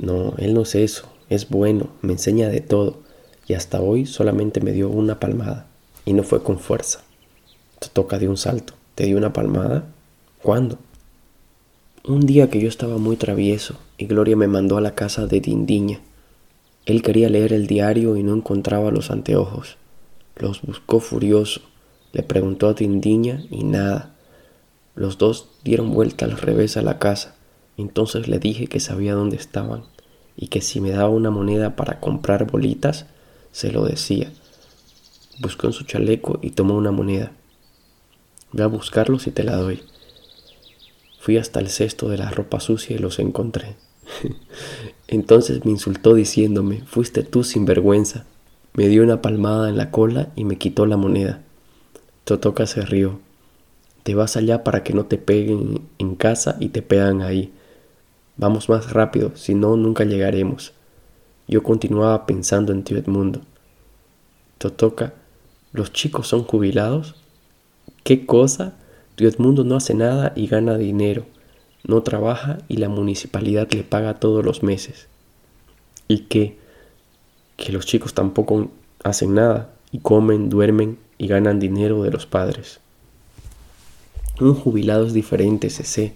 No, 0.00 0.34
él 0.38 0.54
no 0.54 0.62
es 0.62 0.75
eso, 0.75 1.08
es 1.28 1.49
bueno, 1.49 1.88
me 2.02 2.12
enseña 2.12 2.49
de 2.49 2.61
todo, 2.61 2.99
y 3.46 3.54
hasta 3.54 3.80
hoy 3.80 4.06
solamente 4.06 4.61
me 4.61 4.73
dio 4.73 4.88
una 4.88 5.20
palmada, 5.20 5.66
y 6.04 6.12
no 6.12 6.23
fue 6.23 6.42
con 6.42 6.58
fuerza. 6.58 7.02
Te 7.80 7.88
toca 7.88 8.18
de 8.18 8.28
un 8.28 8.37
salto, 8.37 8.75
¿te 8.94 9.04
dio 9.04 9.16
una 9.16 9.32
palmada? 9.32 9.84
¿Cuándo? 10.42 10.78
Un 12.06 12.26
día 12.26 12.50
que 12.50 12.61
yo 12.61 12.68
estaba 12.68 12.99
muy 12.99 13.16
travieso 13.16 13.78
y 13.96 14.04
Gloria 14.04 14.37
me 14.37 14.46
mandó 14.46 14.76
a 14.76 14.82
la 14.82 14.94
casa 14.94 15.26
de 15.26 15.40
Dindiña. 15.40 16.00
Él 16.84 17.00
quería 17.00 17.30
leer 17.30 17.54
el 17.54 17.66
diario 17.66 18.18
y 18.18 18.23
no 18.23 18.34
encontraba 18.34 18.90
los 18.90 19.11
anteojos. 19.11 19.78
Los 20.36 20.62
buscó 20.62 21.00
furioso. 21.00 21.60
Le 22.12 22.22
preguntó 22.22 22.68
a 22.68 22.74
Dindiña 22.74 23.44
y 23.50 23.64
nada. 23.64 24.14
Los 24.94 25.18
dos 25.18 25.48
dieron 25.64 25.92
vuelta 25.92 26.24
al 26.24 26.38
revés 26.38 26.76
a 26.76 26.82
la 26.82 26.98
casa. 26.98 27.34
Entonces 27.76 28.28
le 28.28 28.38
dije 28.38 28.66
que 28.66 28.80
sabía 28.80 29.14
dónde 29.14 29.36
estaban 29.36 29.84
y 30.36 30.48
que 30.48 30.60
si 30.60 30.80
me 30.80 30.90
daba 30.90 31.08
una 31.08 31.30
moneda 31.30 31.76
para 31.76 32.00
comprar 32.00 32.50
bolitas, 32.50 33.06
se 33.52 33.72
lo 33.72 33.84
decía. 33.84 34.32
Buscó 35.40 35.68
en 35.68 35.72
su 35.72 35.84
chaleco 35.84 36.38
y 36.42 36.50
tomó 36.50 36.74
una 36.74 36.92
moneda. 36.92 37.32
Ve 38.52 38.62
a 38.62 38.68
buscarlos 38.68 39.26
y 39.26 39.30
te 39.30 39.42
la 39.42 39.56
doy. 39.56 39.82
Fui 41.18 41.38
hasta 41.38 41.60
el 41.60 41.68
cesto 41.68 42.08
de 42.08 42.18
la 42.18 42.30
ropa 42.30 42.60
sucia 42.60 42.94
y 42.94 42.98
los 42.98 43.18
encontré. 43.18 43.76
Entonces 45.08 45.64
me 45.64 45.70
insultó 45.70 46.14
diciéndome, 46.14 46.82
fuiste 46.86 47.22
tú 47.22 47.42
sin 47.44 47.64
vergüenza. 47.64 48.26
Me 48.74 48.88
dio 48.88 49.04
una 49.04 49.22
palmada 49.22 49.68
en 49.68 49.76
la 49.76 49.90
cola 49.90 50.30
y 50.34 50.44
me 50.44 50.58
quitó 50.58 50.84
la 50.86 50.96
moneda. 50.96 51.40
Totoka 52.24 52.66
se 52.66 52.82
rió. 52.82 53.20
Te 54.02 54.14
vas 54.14 54.36
allá 54.36 54.64
para 54.64 54.82
que 54.82 54.92
no 54.92 55.06
te 55.06 55.16
peguen 55.16 55.82
en 55.98 56.16
casa 56.16 56.56
y 56.58 56.68
te 56.70 56.82
pegan 56.82 57.22
ahí. 57.22 57.52
Vamos 58.36 58.68
más 58.68 58.92
rápido, 58.92 59.30
si 59.36 59.54
no, 59.54 59.76
nunca 59.76 60.04
llegaremos. 60.04 60.72
Yo 61.46 61.62
continuaba 61.62 62.26
pensando 62.26 62.72
en 62.72 62.82
tío 62.82 62.98
Edmundo. 62.98 63.42
Totoka, 64.58 65.14
¿los 65.72 65.92
chicos 65.92 66.26
son 66.26 66.42
jubilados? 66.42 67.14
¿Qué 68.02 68.26
cosa? 68.26 68.74
Edmundo 69.16 69.62
no 69.62 69.76
hace 69.76 69.94
nada 69.94 70.32
y 70.34 70.48
gana 70.48 70.76
dinero, 70.76 71.26
no 71.84 72.02
trabaja 72.02 72.58
y 72.68 72.78
la 72.78 72.88
municipalidad 72.88 73.70
le 73.70 73.84
paga 73.84 74.14
todos 74.14 74.44
los 74.44 74.64
meses. 74.64 75.06
¿Y 76.08 76.24
qué? 76.24 76.58
Que 77.56 77.73
los 77.73 77.87
chicos 77.87 78.14
tampoco 78.14 78.70
hacen 79.02 79.34
nada 79.34 79.70
y 79.92 79.99
comen, 79.99 80.49
duermen 80.49 80.99
y 81.18 81.28
ganan 81.28 81.61
dinero 81.61 82.02
de 82.02 82.11
los 82.11 82.26
padres. 82.26 82.80
Un 84.40 84.54
jubilado 84.54 85.06
es 85.06 85.12
diferente, 85.12 85.70
sé. 85.70 86.14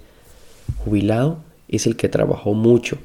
Jubilado 0.84 1.38
es 1.68 1.86
el 1.86 1.96
que 1.96 2.08
trabajó 2.08 2.54
mucho, 2.54 2.98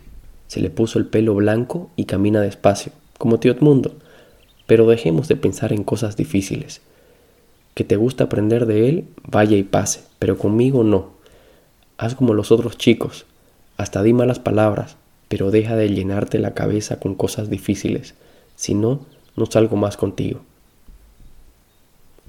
se 0.48 0.60
le 0.60 0.70
puso 0.70 1.00
el 1.00 1.06
pelo 1.06 1.36
blanco 1.36 1.90
y 1.96 2.06
camina 2.06 2.42
despacio, 2.42 2.92
como 3.18 3.40
tío 3.40 3.52
Edmundo. 3.52 3.94
Pero 4.66 4.88
dejemos 4.88 5.28
de 5.28 5.36
pensar 5.36 5.74
en 5.74 5.84
cosas 5.84 6.16
difíciles 6.16 6.82
que 7.74 7.84
te 7.84 7.96
gusta 7.96 8.26
aprender 8.26 8.66
de 8.66 8.90
él, 8.90 9.06
vaya 9.28 9.58
y 9.58 9.64
pase, 9.64 10.02
pero 10.20 10.38
conmigo 10.38 10.84
no. 10.84 11.12
Haz 11.98 12.16
como 12.16 12.34
los 12.34 12.52
otros 12.52 12.78
chicos, 12.78 13.26
hasta 13.78 14.04
di 14.04 14.14
malas 14.14 14.40
palabras, 14.40 14.96
pero 15.28 15.52
deja 15.52 15.76
de 15.76 15.90
llenarte 15.90 16.40
la 16.40 16.54
cabeza 16.54 17.00
con 17.00 17.16
cosas 17.16 17.50
difíciles, 17.50 18.14
si 18.56 18.74
no, 18.74 19.06
no 19.36 19.46
salgo 19.46 19.76
más 19.76 19.98
contigo. 19.98 20.42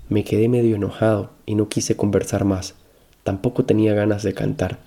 Me 0.08 0.24
quedé 0.24 0.48
medio 0.48 0.76
enojado 0.76 1.30
y 1.46 1.54
no 1.54 1.68
quise 1.68 1.96
conversar 1.96 2.44
más, 2.44 2.74
tampoco 3.22 3.64
tenía 3.64 3.94
ganas 3.94 4.22
de 4.22 4.34
cantar. 4.34 4.78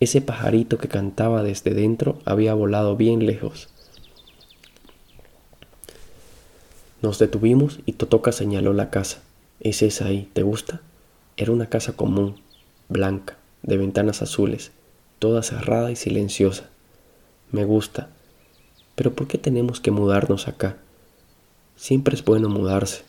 Ese 0.00 0.20
pajarito 0.20 0.78
que 0.78 0.88
cantaba 0.88 1.42
desde 1.42 1.74
dentro 1.74 2.20
había 2.24 2.54
volado 2.54 2.96
bien 2.96 3.26
lejos. 3.26 3.68
Nos 7.02 7.18
detuvimos 7.18 7.80
y 7.86 7.92
Totoka 7.92 8.32
señaló 8.32 8.72
la 8.72 8.90
casa. 8.90 9.22
Es 9.60 9.82
esa 9.82 10.06
ahí, 10.06 10.28
¿te 10.32 10.42
gusta? 10.42 10.80
Era 11.36 11.52
una 11.52 11.66
casa 11.66 11.92
común, 11.92 12.40
blanca, 12.88 13.36
de 13.62 13.76
ventanas 13.76 14.22
azules, 14.22 14.72
toda 15.18 15.42
cerrada 15.42 15.90
y 15.90 15.96
silenciosa. 15.96 16.68
Me 17.50 17.64
gusta. 17.64 18.08
Pero 18.98 19.14
¿por 19.14 19.28
qué 19.28 19.38
tenemos 19.38 19.78
que 19.78 19.92
mudarnos 19.92 20.48
acá? 20.48 20.76
Siempre 21.76 22.16
es 22.16 22.24
bueno 22.24 22.48
mudarse. 22.48 23.04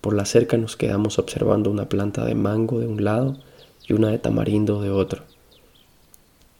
Por 0.00 0.14
la 0.14 0.24
cerca 0.24 0.56
nos 0.56 0.76
quedamos 0.76 1.18
observando 1.18 1.70
una 1.70 1.90
planta 1.90 2.24
de 2.24 2.34
mango 2.34 2.80
de 2.80 2.86
un 2.86 3.04
lado 3.04 3.36
y 3.86 3.92
una 3.92 4.08
de 4.08 4.18
tamarindo 4.18 4.80
de 4.80 4.88
otro. 4.88 5.24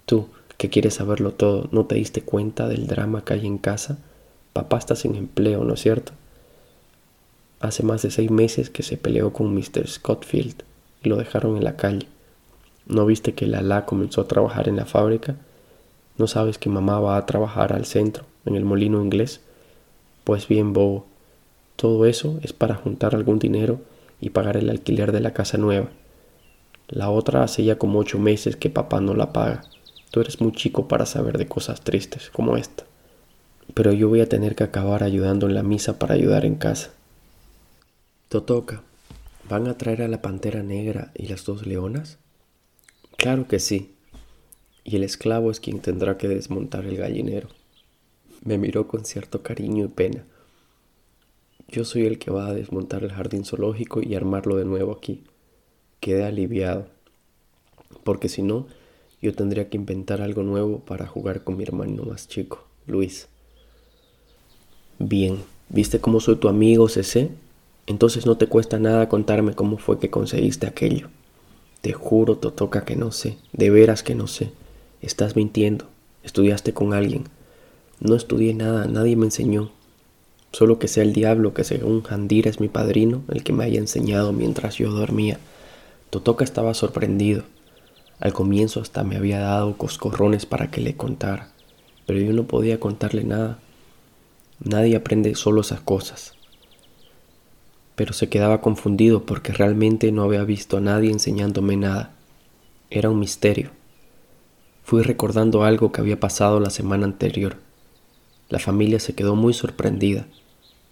Tú, 0.04 0.28
que 0.58 0.68
quieres 0.68 0.92
saberlo 0.92 1.32
todo, 1.32 1.70
¿no 1.72 1.86
te 1.86 1.94
diste 1.94 2.20
cuenta 2.20 2.68
del 2.68 2.86
drama 2.86 3.24
que 3.24 3.32
hay 3.32 3.46
en 3.46 3.56
casa? 3.56 3.96
Papá 4.52 4.76
está 4.76 4.94
sin 4.94 5.14
empleo, 5.14 5.64
¿no 5.64 5.72
es 5.72 5.80
cierto? 5.80 6.12
Hace 7.60 7.82
más 7.82 8.02
de 8.02 8.10
seis 8.10 8.30
meses 8.30 8.68
que 8.68 8.82
se 8.82 8.98
peleó 8.98 9.32
con 9.32 9.54
Mr. 9.54 9.88
Scottfield 9.88 10.64
y 11.02 11.08
lo 11.08 11.16
dejaron 11.16 11.56
en 11.56 11.64
la 11.64 11.76
calle. 11.76 12.08
¿No 12.84 13.06
viste 13.06 13.32
que 13.32 13.46
Lala 13.46 13.86
comenzó 13.86 14.20
a 14.20 14.28
trabajar 14.28 14.68
en 14.68 14.76
la 14.76 14.84
fábrica? 14.84 15.36
¿No 16.18 16.26
sabes 16.26 16.58
que 16.58 16.68
mamá 16.68 17.00
va 17.00 17.16
a 17.16 17.24
trabajar 17.24 17.72
al 17.72 17.86
centro, 17.86 18.26
en 18.46 18.56
el 18.56 18.64
molino 18.64 19.02
inglés? 19.02 19.40
Pues 20.24 20.48
bien, 20.48 20.72
bobo, 20.72 21.06
todo 21.76 22.06
eso 22.06 22.40
es 22.42 22.52
para 22.52 22.74
juntar 22.74 23.14
algún 23.14 23.38
dinero 23.38 23.80
y 24.20 24.30
pagar 24.30 24.56
el 24.56 24.70
alquiler 24.70 25.12
de 25.12 25.20
la 25.20 25.34
casa 25.34 25.58
nueva. 25.58 25.90
La 26.88 27.10
otra 27.10 27.42
hace 27.42 27.64
ya 27.64 27.76
como 27.78 27.98
ocho 27.98 28.18
meses 28.18 28.56
que 28.56 28.70
papá 28.70 29.00
no 29.00 29.14
la 29.14 29.32
paga. 29.32 29.64
Tú 30.10 30.20
eres 30.20 30.40
muy 30.40 30.52
chico 30.52 30.88
para 30.88 31.04
saber 31.04 31.36
de 31.36 31.46
cosas 31.46 31.82
tristes 31.82 32.30
como 32.30 32.56
esta. 32.56 32.84
Pero 33.74 33.92
yo 33.92 34.08
voy 34.08 34.20
a 34.20 34.28
tener 34.28 34.54
que 34.54 34.64
acabar 34.64 35.02
ayudando 35.02 35.46
en 35.46 35.54
la 35.54 35.62
misa 35.62 35.98
para 35.98 36.14
ayudar 36.14 36.44
en 36.44 36.54
casa. 36.54 36.90
Totoca, 38.28 38.82
¿van 39.48 39.66
a 39.66 39.76
traer 39.76 40.02
a 40.02 40.08
la 40.08 40.22
pantera 40.22 40.62
negra 40.62 41.10
y 41.14 41.26
las 41.26 41.44
dos 41.44 41.66
leonas? 41.66 42.18
Claro 43.16 43.48
que 43.48 43.58
sí. 43.58 43.94
Y 44.84 44.96
el 44.96 45.04
esclavo 45.04 45.50
es 45.50 45.60
quien 45.60 45.80
tendrá 45.80 46.16
que 46.16 46.28
desmontar 46.28 46.84
el 46.86 46.96
gallinero. 46.96 47.48
Me 48.44 48.58
miró 48.58 48.88
con 48.88 49.04
cierto 49.04 49.42
cariño 49.42 49.86
y 49.86 49.88
pena. 49.88 50.24
Yo 51.68 51.84
soy 51.84 52.06
el 52.06 52.18
que 52.18 52.30
va 52.30 52.46
a 52.46 52.54
desmontar 52.54 53.02
el 53.02 53.12
jardín 53.12 53.44
zoológico 53.44 54.00
y 54.00 54.14
armarlo 54.14 54.56
de 54.56 54.64
nuevo 54.64 54.92
aquí. 54.92 55.24
Quedé 56.00 56.24
aliviado, 56.24 56.86
porque 58.04 58.28
si 58.28 58.42
no, 58.42 58.66
yo 59.20 59.34
tendría 59.34 59.68
que 59.68 59.76
inventar 59.76 60.20
algo 60.20 60.42
nuevo 60.42 60.78
para 60.80 61.06
jugar 61.06 61.42
con 61.42 61.56
mi 61.56 61.64
hermano 61.64 62.04
más 62.04 62.28
chico, 62.28 62.64
Luis. 62.86 63.28
Bien, 64.98 65.38
¿viste 65.68 66.00
cómo 66.00 66.20
soy 66.20 66.36
tu 66.36 66.48
amigo, 66.48 66.88
CC? 66.88 67.30
Entonces 67.86 68.26
no 68.26 68.36
te 68.36 68.46
cuesta 68.46 68.78
nada 68.78 69.08
contarme 69.08 69.54
cómo 69.54 69.78
fue 69.78 69.98
que 69.98 70.10
conseguiste 70.10 70.66
aquello. 70.66 71.08
Te 71.80 71.92
juro, 71.92 72.36
toca 72.36 72.84
que 72.84 72.96
no 72.96 73.12
sé, 73.12 73.38
de 73.52 73.70
veras 73.70 74.02
que 74.02 74.14
no 74.14 74.26
sé. 74.26 74.50
Estás 75.02 75.36
mintiendo, 75.36 75.86
estudiaste 76.22 76.72
con 76.72 76.94
alguien. 76.94 77.24
No 78.00 78.14
estudié 78.14 78.54
nada, 78.54 78.86
nadie 78.86 79.16
me 79.16 79.26
enseñó. 79.26 79.70
Solo 80.52 80.78
que 80.78 80.88
sea 80.88 81.02
el 81.02 81.12
diablo 81.12 81.54
que 81.54 81.64
según 81.64 82.02
Jandira 82.02 82.50
es 82.50 82.60
mi 82.60 82.68
padrino, 82.68 83.22
el 83.28 83.42
que 83.42 83.52
me 83.52 83.64
haya 83.64 83.78
enseñado 83.78 84.32
mientras 84.32 84.76
yo 84.76 84.90
dormía. 84.90 85.38
Totoka 86.10 86.44
estaba 86.44 86.74
sorprendido. 86.74 87.44
Al 88.20 88.32
comienzo 88.32 88.80
hasta 88.80 89.04
me 89.04 89.16
había 89.16 89.40
dado 89.40 89.76
coscorrones 89.76 90.46
para 90.46 90.70
que 90.70 90.80
le 90.80 90.96
contara, 90.96 91.50
pero 92.06 92.18
yo 92.20 92.32
no 92.32 92.44
podía 92.44 92.80
contarle 92.80 93.24
nada. 93.24 93.58
Nadie 94.62 94.96
aprende 94.96 95.34
solo 95.34 95.60
esas 95.60 95.80
cosas. 95.80 96.32
Pero 97.94 98.12
se 98.12 98.28
quedaba 98.28 98.60
confundido 98.60 99.24
porque 99.24 99.52
realmente 99.52 100.12
no 100.12 100.22
había 100.22 100.44
visto 100.44 100.78
a 100.78 100.80
nadie 100.80 101.10
enseñándome 101.10 101.76
nada. 101.76 102.14
Era 102.88 103.10
un 103.10 103.18
misterio. 103.18 103.70
Fui 104.84 105.02
recordando 105.02 105.64
algo 105.64 105.92
que 105.92 106.00
había 106.00 106.20
pasado 106.20 106.60
la 106.60 106.70
semana 106.70 107.04
anterior. 107.04 107.65
La 108.48 108.58
familia 108.58 109.00
se 109.00 109.14
quedó 109.14 109.34
muy 109.34 109.52
sorprendida. 109.52 110.26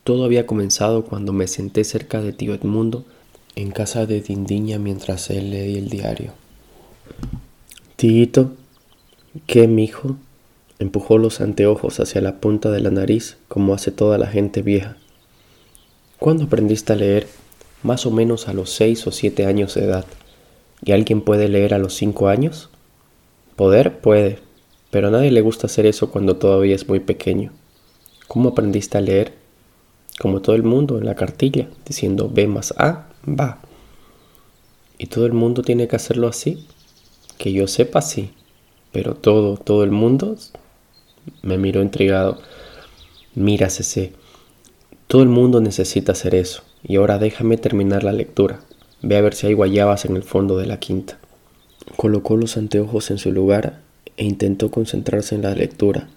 Todo 0.03 0.25
había 0.25 0.47
comenzado 0.47 1.05
cuando 1.05 1.33
me 1.33 1.47
senté 1.47 1.85
cerca 1.85 2.21
de 2.21 2.33
tío 2.33 2.55
Edmundo 2.55 3.05
en 3.57 3.71
casa 3.71 4.07
de 4.07 4.21
Dindiña 4.21 4.79
mientras 4.79 5.31
él 5.31 5.51
leía 5.51 5.79
el 5.79 5.89
diario. 5.89 6.33
Tito, 7.97 8.53
¿qué, 9.47 9.69
mijo? 9.69 10.17
Empujó 10.79 11.19
los 11.19 11.41
anteojos 11.41 12.01
hacia 12.01 12.21
la 12.21 12.41
punta 12.41 12.71
de 12.71 12.81
la 12.81 12.91
nariz 12.91 13.37
como 13.49 13.73
hace 13.73 13.93
toda 13.93 14.19
la 14.19 14.27
gente 14.27 14.63
vieja. 14.63 14.97
¿Cuándo 16.19 16.45
aprendiste 16.45 16.93
a 16.93 16.97
leer? 16.97 17.29
Más 17.83 18.07
o 18.07 18.11
menos 18.11 18.49
a 18.49 18.53
los 18.53 18.71
seis 18.71 19.07
o 19.07 19.13
siete 19.13 19.47
años 19.47 19.75
de 19.75 19.85
edad. 19.85 20.07
¿Y 20.85 20.93
alguien 20.93 21.21
puede 21.21 21.49
leer 21.49 21.75
a 21.75 21.79
los 21.79 21.95
cinco 21.95 22.29
años? 22.29 22.71
Poder 23.57 24.01
puede, 24.01 24.41
pero 24.95 25.09
a 25.09 25.11
nadie 25.11 25.33
le 25.33 25.41
gusta 25.41 25.67
hacer 25.67 25.87
eso 25.87 26.13
cuando 26.13 26.37
todavía 26.37 26.77
es 26.77 26.89
muy 26.89 27.01
pequeño. 27.01 27.51
¿Cómo 28.29 28.51
aprendiste 28.51 28.97
a 28.97 29.01
leer? 29.01 29.35
Como 30.21 30.41
todo 30.41 30.55
el 30.55 30.63
mundo 30.63 30.99
en 30.99 31.05
la 31.05 31.17
cartilla, 31.17 31.69
diciendo 31.85 32.31
B 32.33 32.47
más 32.47 32.73
A, 32.79 33.09
va. 33.29 33.59
¿Y 34.97 35.07
todo 35.07 35.27
el 35.27 35.33
mundo 35.33 35.63
tiene 35.63 35.89
que 35.89 35.97
hacerlo 35.97 36.29
así? 36.29 36.69
Que 37.39 37.53
yo 37.53 37.67
sepa, 37.67 38.03
sí. 38.03 38.31
Pero 38.93 39.17
todo, 39.17 39.57
todo 39.57 39.83
el 39.83 39.91
mundo 39.91 40.37
me 41.43 41.59
miró 41.59 41.83
intrigado. 41.83 42.39
Mira, 43.35 43.71
CC, 43.71 44.13
todo 45.09 45.25
el 45.25 45.29
mundo 45.29 45.61
necesita 45.61 46.13
hacer 46.13 46.37
eso. 46.37 46.63
Y 46.85 46.95
ahora 46.95 47.19
déjame 47.19 47.57
terminar 47.57 48.05
la 48.05 48.13
lectura. 48.13 48.61
Ve 49.03 49.17
a 49.17 49.23
ver 49.23 49.35
si 49.35 49.49
hay 49.49 49.55
guayabas 49.55 50.05
en 50.05 50.15
el 50.15 50.23
fondo 50.23 50.57
de 50.57 50.67
la 50.67 50.79
quinta. 50.79 51.19
Colocó 51.97 52.37
los 52.37 52.57
anteojos 52.57 53.11
en 53.11 53.19
su 53.19 53.33
lugar 53.33 53.83
e 54.17 54.25
intentó 54.25 54.71
concentrarse 54.71 55.35
en 55.35 55.43
la 55.43 55.55
lectura, 55.55 56.09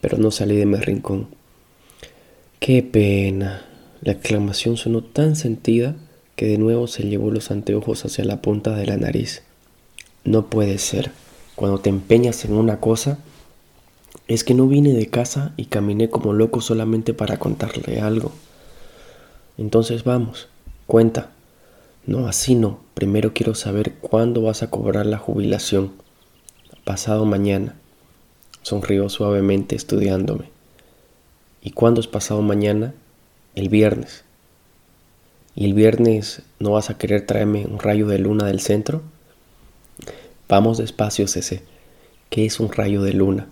pero 0.00 0.18
no 0.18 0.30
salí 0.30 0.56
de 0.56 0.66
mi 0.66 0.76
rincón. 0.76 1.28
¡Qué 2.58 2.82
pena! 2.82 3.66
La 4.02 4.12
exclamación 4.12 4.76
sonó 4.76 5.02
tan 5.02 5.36
sentida 5.36 5.96
que 6.36 6.46
de 6.46 6.58
nuevo 6.58 6.86
se 6.86 7.02
llevó 7.04 7.30
los 7.30 7.50
anteojos 7.50 8.04
hacia 8.04 8.24
la 8.24 8.40
punta 8.40 8.74
de 8.74 8.86
la 8.86 8.96
nariz. 8.96 9.42
No 10.24 10.46
puede 10.46 10.78
ser. 10.78 11.10
Cuando 11.54 11.78
te 11.80 11.90
empeñas 11.90 12.44
en 12.44 12.54
una 12.54 12.80
cosa, 12.80 13.18
es 14.28 14.44
que 14.44 14.54
no 14.54 14.66
vine 14.66 14.94
de 14.94 15.08
casa 15.08 15.52
y 15.56 15.66
caminé 15.66 16.08
como 16.08 16.32
loco 16.32 16.60
solamente 16.60 17.14
para 17.14 17.38
contarle 17.38 18.00
algo. 18.00 18.32
Entonces 19.58 20.04
vamos, 20.04 20.48
cuenta. 20.86 21.32
No, 22.06 22.26
así 22.26 22.54
no. 22.54 22.80
Primero 22.94 23.34
quiero 23.34 23.54
saber 23.54 23.94
cuándo 24.00 24.42
vas 24.42 24.62
a 24.62 24.70
cobrar 24.70 25.04
la 25.06 25.18
jubilación 25.18 25.92
pasado 26.84 27.24
mañana. 27.24 27.74
Sonrió 28.62 29.08
suavemente 29.08 29.76
estudiándome. 29.76 30.50
¿Y 31.62 31.70
cuándo 31.70 32.00
es 32.00 32.06
pasado 32.06 32.42
mañana? 32.42 32.94
El 33.54 33.68
viernes. 33.68 34.24
¿Y 35.54 35.66
el 35.66 35.74
viernes 35.74 36.42
no 36.58 36.72
vas 36.72 36.90
a 36.90 36.96
querer 36.96 37.26
traerme 37.26 37.66
un 37.66 37.78
rayo 37.78 38.06
de 38.06 38.18
luna 38.18 38.46
del 38.46 38.60
centro? 38.60 39.02
Vamos 40.48 40.78
despacio, 40.78 41.28
Cece. 41.28 41.62
¿Qué 42.28 42.46
es 42.46 42.60
un 42.60 42.72
rayo 42.72 43.02
de 43.02 43.12
luna? 43.12 43.48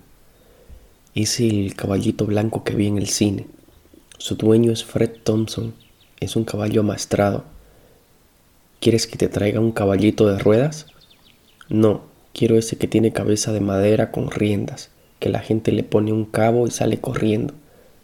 Es 1.15 1.39
el 1.39 1.75
caballito 1.75 2.25
blanco 2.25 2.63
que 2.63 2.75
vi 2.75 2.87
en 2.87 2.97
el 2.97 3.07
cine. 3.07 3.47
Su 4.17 4.35
dueño 4.35 4.71
es 4.71 4.83
Fred 4.83 5.11
Thompson. 5.23 5.73
Es 6.19 6.35
un 6.35 6.45
caballo 6.45 6.81
amaestrado. 6.81 7.43
¿Quieres 8.79 9.07
que 9.07 9.17
te 9.17 9.27
traiga 9.27 9.59
un 9.59 9.71
caballito 9.71 10.27
de 10.27 10.39
ruedas? 10.39 10.87
No, 11.67 12.08
Quiero 12.33 12.57
ese 12.57 12.77
que 12.77 12.87
tiene 12.87 13.11
cabeza 13.11 13.51
de 13.51 13.59
madera 13.59 14.11
con 14.11 14.31
riendas, 14.31 14.89
que 15.19 15.29
la 15.29 15.39
gente 15.39 15.71
le 15.71 15.83
pone 15.83 16.13
un 16.13 16.25
cabo 16.25 16.67
y 16.67 16.71
sale 16.71 16.99
corriendo. 16.99 17.53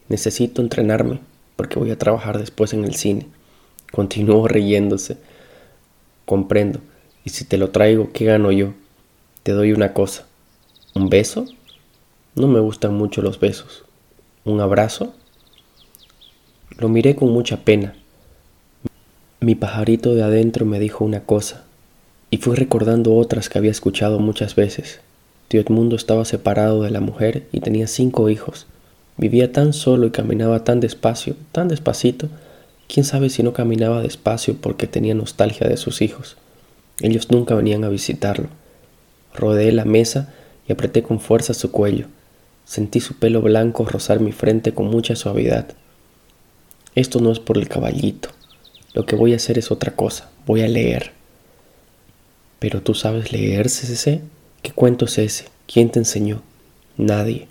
Necesito 0.09 0.61
entrenarme, 0.61 1.19
porque 1.55 1.79
voy 1.79 1.91
a 1.91 1.97
trabajar 1.97 2.37
después 2.37 2.73
en 2.73 2.83
el 2.83 2.95
cine. 2.95 3.27
Continuó 3.91 4.47
riéndose. 4.49 5.17
Comprendo. 6.25 6.79
Y 7.23 7.29
si 7.29 7.45
te 7.45 7.57
lo 7.57 7.69
traigo, 7.69 8.11
¿qué 8.11 8.25
gano 8.25 8.51
yo? 8.51 8.73
Te 9.43 9.51
doy 9.51 9.71
una 9.71 9.93
cosa. 9.93 10.25
¿Un 10.93 11.09
beso? 11.09 11.45
No 12.35 12.47
me 12.47 12.59
gustan 12.59 12.93
mucho 12.93 13.21
los 13.21 13.39
besos. 13.39 13.85
¿Un 14.43 14.59
abrazo? 14.59 15.13
Lo 16.77 16.89
miré 16.89 17.15
con 17.15 17.31
mucha 17.31 17.63
pena. 17.63 17.95
Mi 19.39 19.55
pajarito 19.55 20.13
de 20.15 20.23
adentro 20.23 20.65
me 20.65 20.79
dijo 20.79 21.05
una 21.05 21.21
cosa, 21.21 21.64
y 22.35 22.37
fui 22.37 22.57
recordando 22.57 23.15
otras 23.15 23.47
que 23.47 23.57
había 23.57 23.71
escuchado 23.71 24.19
muchas 24.19 24.55
veces. 24.55 24.99
Tío 25.47 25.61
Edmundo 25.61 25.95
estaba 25.95 26.25
separado 26.25 26.83
de 26.83 26.91
la 26.91 26.99
mujer 26.99 27.47
y 27.53 27.61
tenía 27.61 27.87
cinco 27.87 28.27
hijos. 28.27 28.67
Vivía 29.15 29.53
tan 29.53 29.71
solo 29.71 30.07
y 30.07 30.11
caminaba 30.11 30.65
tan 30.65 30.81
despacio, 30.81 31.37
tan 31.53 31.69
despacito. 31.69 32.27
Quién 32.89 33.05
sabe 33.05 33.29
si 33.29 33.41
no 33.41 33.53
caminaba 33.53 34.01
despacio 34.01 34.57
porque 34.59 34.85
tenía 34.85 35.15
nostalgia 35.15 35.69
de 35.69 35.77
sus 35.77 36.01
hijos. 36.01 36.35
Ellos 36.99 37.31
nunca 37.31 37.55
venían 37.55 37.85
a 37.85 37.89
visitarlo. 37.89 38.49
Rodeé 39.33 39.71
la 39.71 39.85
mesa 39.85 40.33
y 40.67 40.73
apreté 40.73 41.03
con 41.03 41.21
fuerza 41.21 41.53
su 41.53 41.71
cuello. 41.71 42.07
Sentí 42.65 42.99
su 42.99 43.13
pelo 43.17 43.41
blanco 43.41 43.85
rozar 43.85 44.19
mi 44.19 44.33
frente 44.33 44.73
con 44.73 44.87
mucha 44.87 45.15
suavidad. 45.15 45.67
Esto 46.95 47.21
no 47.21 47.31
es 47.31 47.39
por 47.39 47.57
el 47.57 47.69
caballito. 47.69 48.27
Lo 48.93 49.05
que 49.05 49.15
voy 49.15 49.31
a 49.31 49.37
hacer 49.37 49.57
es 49.57 49.71
otra 49.71 49.95
cosa. 49.95 50.29
Voy 50.45 50.63
a 50.63 50.67
leer. 50.67 51.14
Pero 52.59 52.81
tú 52.81 52.93
sabes 52.93 53.31
leer, 53.31 53.67
CCC. 53.67 54.21
¿Qué 54.61 54.71
cuento 54.71 55.05
es 55.05 55.17
ese? 55.17 55.45
¿Quién 55.71 55.89
te 55.89 55.99
enseñó? 55.99 56.41
Nadie. 56.97 57.47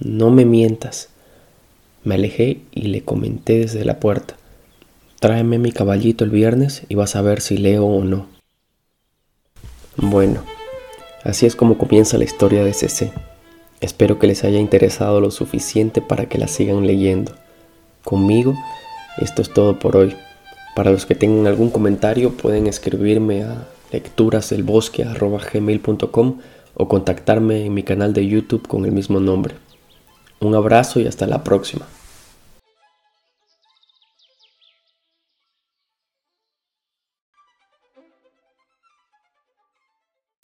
No 0.00 0.30
me 0.30 0.44
mientas. 0.44 1.08
Me 2.02 2.16
alejé 2.16 2.60
y 2.72 2.82
le 2.88 3.02
comenté 3.02 3.60
desde 3.60 3.84
la 3.84 4.00
puerta. 4.00 4.36
Tráeme 5.20 5.58
mi 5.58 5.72
caballito 5.72 6.24
el 6.24 6.30
viernes 6.30 6.82
y 6.88 6.96
vas 6.96 7.16
a 7.16 7.22
ver 7.22 7.40
si 7.40 7.56
leo 7.56 7.86
o 7.86 8.04
no. 8.04 8.26
Bueno, 9.96 10.42
así 11.22 11.46
es 11.46 11.56
como 11.56 11.78
comienza 11.78 12.18
la 12.18 12.24
historia 12.24 12.64
de 12.64 12.74
CC. 12.74 13.12
Espero 13.80 14.18
que 14.18 14.26
les 14.26 14.44
haya 14.44 14.58
interesado 14.58 15.20
lo 15.20 15.30
suficiente 15.30 16.02
para 16.02 16.26
que 16.26 16.38
la 16.38 16.48
sigan 16.48 16.86
leyendo. 16.86 17.32
Conmigo, 18.02 18.54
esto 19.18 19.40
es 19.40 19.52
todo 19.52 19.78
por 19.78 19.96
hoy. 19.96 20.14
Para 20.74 20.90
los 20.90 21.06
que 21.06 21.14
tengan 21.14 21.46
algún 21.46 21.70
comentario 21.70 22.32
pueden 22.32 22.66
escribirme 22.66 23.44
a 23.44 23.68
lecturasdelbosque.gmail.com 23.92 26.38
o 26.74 26.88
contactarme 26.88 27.64
en 27.64 27.74
mi 27.74 27.82
canal 27.82 28.12
de 28.12 28.26
YouTube 28.26 28.66
con 28.66 28.84
el 28.84 28.92
mismo 28.92 29.20
nombre. 29.20 29.54
Un 30.40 30.54
abrazo 30.54 31.00
y 31.00 31.06
hasta 31.06 31.26
la 31.26 31.44
próxima. 31.44 31.86